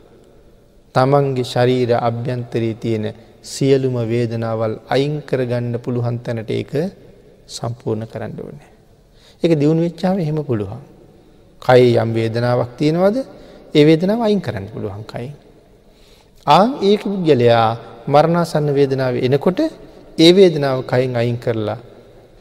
තමන්ගේ 0.97 1.45
ශරීර 1.45 1.91
අභ්‍යන්තරී 2.01 2.75
තියෙන 2.77 3.07
සියලුම 3.45 3.97
වේදනාවල් 4.05 4.75
අයිංකර 4.89 5.41
ගන්න 5.45 5.75
පුළුවන් 5.79 6.17
තැනට 6.19 6.51
ඒක 6.51 6.73
සම්පූර්ණ 7.49 8.07
කරන්න 8.07 8.33
ඕනේ. 8.41 8.71
එක 9.43 9.53
දියුණු 9.53 9.83
වෙච්චාව 9.83 10.17
එහෙම 10.19 10.39
පුළුවන්. 10.43 10.83
කයි 11.63 11.97
යම් 11.97 12.11
වේදනාවක් 12.13 12.71
තියෙනවද 12.79 13.17
ඒ 13.75 13.85
වේදනාව 13.85 14.21
අයින් 14.23 14.41
කරන්න 14.41 14.67
පුළුවන් 14.69 15.05
කයි. 15.05 15.29
ආං 16.47 16.71
ඒක 16.83 17.03
පුද්ගලයා 17.05 17.69
මරණාසන්න 18.07 18.69
වේදනාව 18.73 19.15
එනකොට 19.19 19.61
ඒ 20.19 20.31
වේදනාව 20.33 20.79
කයින් 20.85 21.13
අයින් 21.15 21.39
කරලා 21.39 21.79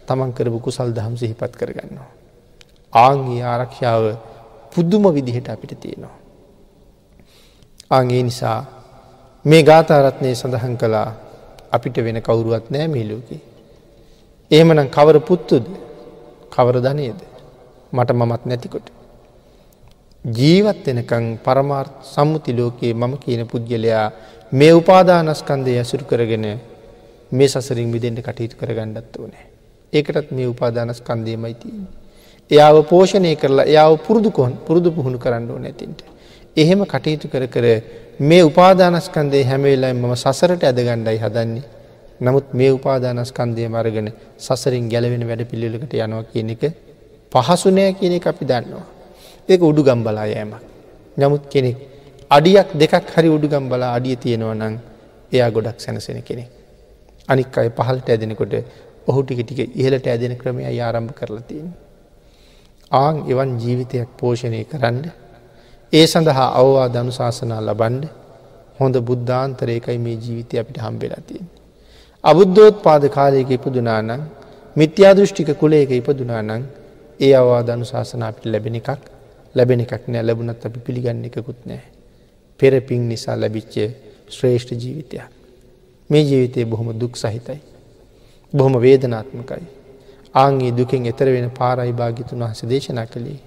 තමන් 0.08 0.32
කරපු 0.32 0.60
කුසල් 0.62 0.90
දහම් 0.90 1.16
සිහිපත් 1.16 1.54
කරගන්නවා. 1.54 2.12
ආංගේ 2.94 3.42
ආරක්ෂාව 3.44 4.04
පුද්දුම 4.72 5.04
විදිහට 5.12 5.50
අපිට 5.50 5.76
තියෙනවා. 5.78 6.25
අගේ 7.92 8.24
නිසා 8.24 8.60
මේ 9.46 9.64
ගාථරත්නය 9.64 10.34
සඳහන් 10.34 10.76
කළා 10.76 11.10
අපිට 11.72 11.98
වෙන 11.98 12.18
කවුරුවත් 12.20 12.70
නෑ 12.70 12.88
මේලෝකි. 12.88 13.38
එහෙමනම් 14.52 14.90
කවර 14.90 15.20
පුත්තුද 15.20 15.66
කවර 16.50 16.78
ධනයද 16.82 17.20
මට 17.94 18.10
මමත් 18.12 18.46
නැතිකොට. 18.46 18.88
ජීවත් 20.26 20.86
වෙනකං 20.88 21.26
පරමාර් 21.38 21.88
සම්මුති 22.04 22.54
ලෝකයේ 22.54 22.94
මම 22.94 23.14
කියන 23.18 23.46
පුද්ගලයා 23.46 24.08
මේ 24.52 24.74
උපාදානස්කන්දය 24.74 25.78
ඇසුරු 25.78 26.06
කරගෙන 26.06 26.46
මේ 27.32 27.48
සසරින් 27.48 27.92
විදෙන්ට 27.92 28.22
කටයුතු 28.22 28.58
කරගන්නත් 28.58 29.14
ඕනෑ. 29.16 29.46
ඒකටත් 29.94 30.32
මේ 30.32 30.48
උපාදානස්කන්දයමයි 30.48 31.54
තියන්නේ. 31.56 31.94
එයාව 32.52 32.78
පෝෂණය 32.84 33.36
කරලා 33.36 33.66
එයාව 33.66 33.94
පුරුදු 34.00 34.32
කොන් 34.32 34.54
පුරුදු 34.68 34.90
පුහුණු 34.92 35.18
කරන්න 35.18 35.52
ඕන 35.52 35.66
ඇතින්ට. 35.66 36.15
එහෙම 36.58 36.82
කටයුතු 36.86 37.28
කර 37.28 37.46
කර 37.48 37.66
මේ 38.22 38.44
උපාදානස්කන්දේ 38.44 39.44
හැමවෙලයි 39.44 39.94
මම 39.94 40.14
සසරට 40.16 40.64
ඇදගණ්ඩයි 40.64 41.18
හදන්නේ. 41.18 41.64
නමුත් 42.22 42.54
මේ 42.54 42.72
උපාදානස්කන්දය 42.72 43.68
මරගෙන 43.68 44.08
සසරින් 44.40 44.86
ගැලවෙන 44.90 45.28
වැඩ 45.28 45.44
පිළිලකට 45.52 45.94
යනවා 45.96 46.24
කියන 46.26 46.50
එක 46.50 46.64
පහසුනෑ 47.32 47.92
කියන 47.94 48.14
එක 48.14 48.28
අපි 48.28 48.46
දන්නවා. 48.46 48.86
ඒක 49.50 49.62
උඩු 49.62 49.82
ගම්බලා 49.84 50.28
යෑමක්. 50.28 50.64
නමුත් 51.18 51.44
කෙනෙක් 51.50 51.78
අඩියක් 52.32 52.70
දෙකක් 52.74 53.06
හරි 53.10 53.30
උඩුගම් 53.30 53.66
බලා 53.70 53.92
අඩිය 53.98 54.16
තියෙනවා 54.16 54.56
නං 54.56 54.76
එයා 55.32 55.50
ගොඩක් 55.52 55.78
සැනසෙන 55.78 56.22
කෙනෙක්. 56.22 56.50
අනික් 57.30 57.58
අය 57.58 57.70
පහලට 57.70 58.08
ඇදෙනකොට 58.10 58.54
ඔහු 59.08 59.20
ටික 59.24 59.40
ටික 59.42 59.60
ඉහලට 59.76 60.08
ඇදෙන 60.08 60.34
ක්‍රමය 60.38 60.64
ආරම්භ 60.66 61.14
කරලා 61.14 61.42
තියෙන. 61.42 61.70
ආං 62.92 63.16
එවන් 63.28 63.50
ජීවිතයක් 63.60 64.10
පෝෂණය 64.18 64.64
කරන්න 64.64 65.25
ඒ 65.94 66.06
සඳහා 66.08 66.50
අවවා 66.52 66.88
දනු 66.88 67.12
ශාසනා 67.12 67.62
ලබන්ඩ 67.62 68.06
හොඳ 68.80 68.96
බුද්ධාන්තරයකයි 69.02 69.98
මේ 69.98 70.16
ජීවිතය 70.16 70.60
අපිට 70.60 70.78
හම්බෙලා 70.78 71.22
තියෙන. 71.28 71.48
අබුද්ධෝත් 72.24 72.78
පාද 72.84 73.04
කාලයක 73.10 73.52
ඉපදුනානං 73.52 74.12
මිත්‍යාදෘෂ්ටික 74.76 75.50
කුලේක 75.54 75.92
ඉපදුනානං 75.92 76.64
ඒ 77.20 77.34
අවවා 77.34 77.62
දනු 77.64 77.86
ශාසනා 77.86 78.30
අපිට 78.30 78.46
ලැබෙන 78.46 78.76
එකක් 78.76 78.90
ලැබෙන 79.56 79.80
එකක් 79.80 80.04
නෑ 80.08 80.24
ලැබුණත් 80.24 80.66
අපි 80.66 80.80
පිළිගන්න 80.80 81.24
එකකුත් 81.26 81.62
නෑ. 81.66 81.84
පෙරපින් 82.60 83.08
නිසා 83.10 83.36
ලැබිච්ච 83.36 83.76
ශ්‍රේෂ්ඨ 84.30 84.74
ජීවිතයක්. 84.76 85.24
මේ 86.10 86.24
ජීවිතය 86.24 86.66
බොහොම 86.66 86.90
දුක් 86.96 87.14
සහිතයි. 87.16 87.62
බොහොම 88.54 88.76
වේදනාත්මකයි. 88.82 89.66
ආංගේ 90.36 90.72
දුකින් 90.72 91.06
එතර 91.06 91.28
වෙන 91.28 91.50
පාරයි 91.52 91.94
භාගිතුන් 91.94 92.40
වහස 92.42 92.62
දේශනා 92.66 93.08
කළේ. 93.08 93.40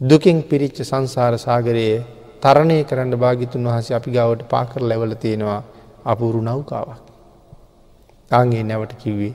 දුකින් 0.00 0.42
පිරිච්ච 0.42 0.78
සංසාර 0.80 1.34
සාගරයේ 1.36 2.04
තරණය 2.40 2.84
කරන්න 2.84 3.14
භාගිතුන් 3.16 3.64
වහස 3.64 3.90
අපි 3.90 4.10
ගවට 4.10 4.42
පාකර 4.44 4.80
ලැවල 4.80 5.12
තියෙනවා 5.14 5.62
අපුරු 6.04 6.40
නෞකාවක්. 6.40 7.02
ආගේ 8.30 8.62
නැවට 8.62 8.92
කිව්වේ 8.96 9.34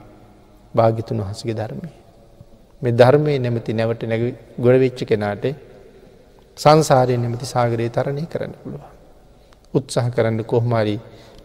භාගිතුන් 0.74 1.20
වහසගේ 1.20 1.54
ධර්මය. 1.54 1.90
මේ 2.82 2.94
ධර්මය 2.94 3.34
නැමති 3.40 3.74
නැවට 3.74 4.04
නැග 4.04 4.24
ගොඩවෙච්ච 4.58 5.00
කෙනාට 5.04 5.46
සංසාරය 6.58 7.18
නැමති 7.18 7.46
සාගරයේ 7.46 7.90
තරණය 7.90 8.24
කරන්න 8.26 8.56
පුළුවන්. 8.56 8.88
උත්සාහ 9.74 10.08
කරන්න 10.10 10.40
කොහොමරි 10.46 10.96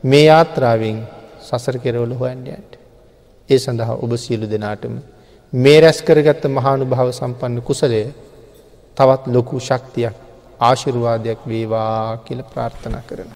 මේ 0.05 0.25
යාත්‍රාවෙන් 0.25 0.99
සසර 1.43 1.77
කෙරවල 1.79 2.15
හොයන්ඩයන්ට. 2.15 2.73
ඒ 3.49 3.59
සඳහා 3.59 3.95
ඔබ 3.97 4.13
සියලු 4.17 4.47
දෙනාටම 4.47 4.95
මේ 5.53 5.79
රැස් 5.81 6.01
කරගත්ත 6.03 6.45
මහානු 6.49 6.85
භාව 6.85 7.09
සම්පන්න 7.11 7.61
කුසලය 7.63 8.03
තවත් 8.99 9.27
ලොකු 9.27 9.61
ශක්තියක් 9.61 10.15
ආශිරුවාදයක් 10.61 11.41
වේවා 11.49 12.17
කියල 12.25 12.43
ප්‍රාර්ථනා 12.53 13.03
කරන. 13.09 13.27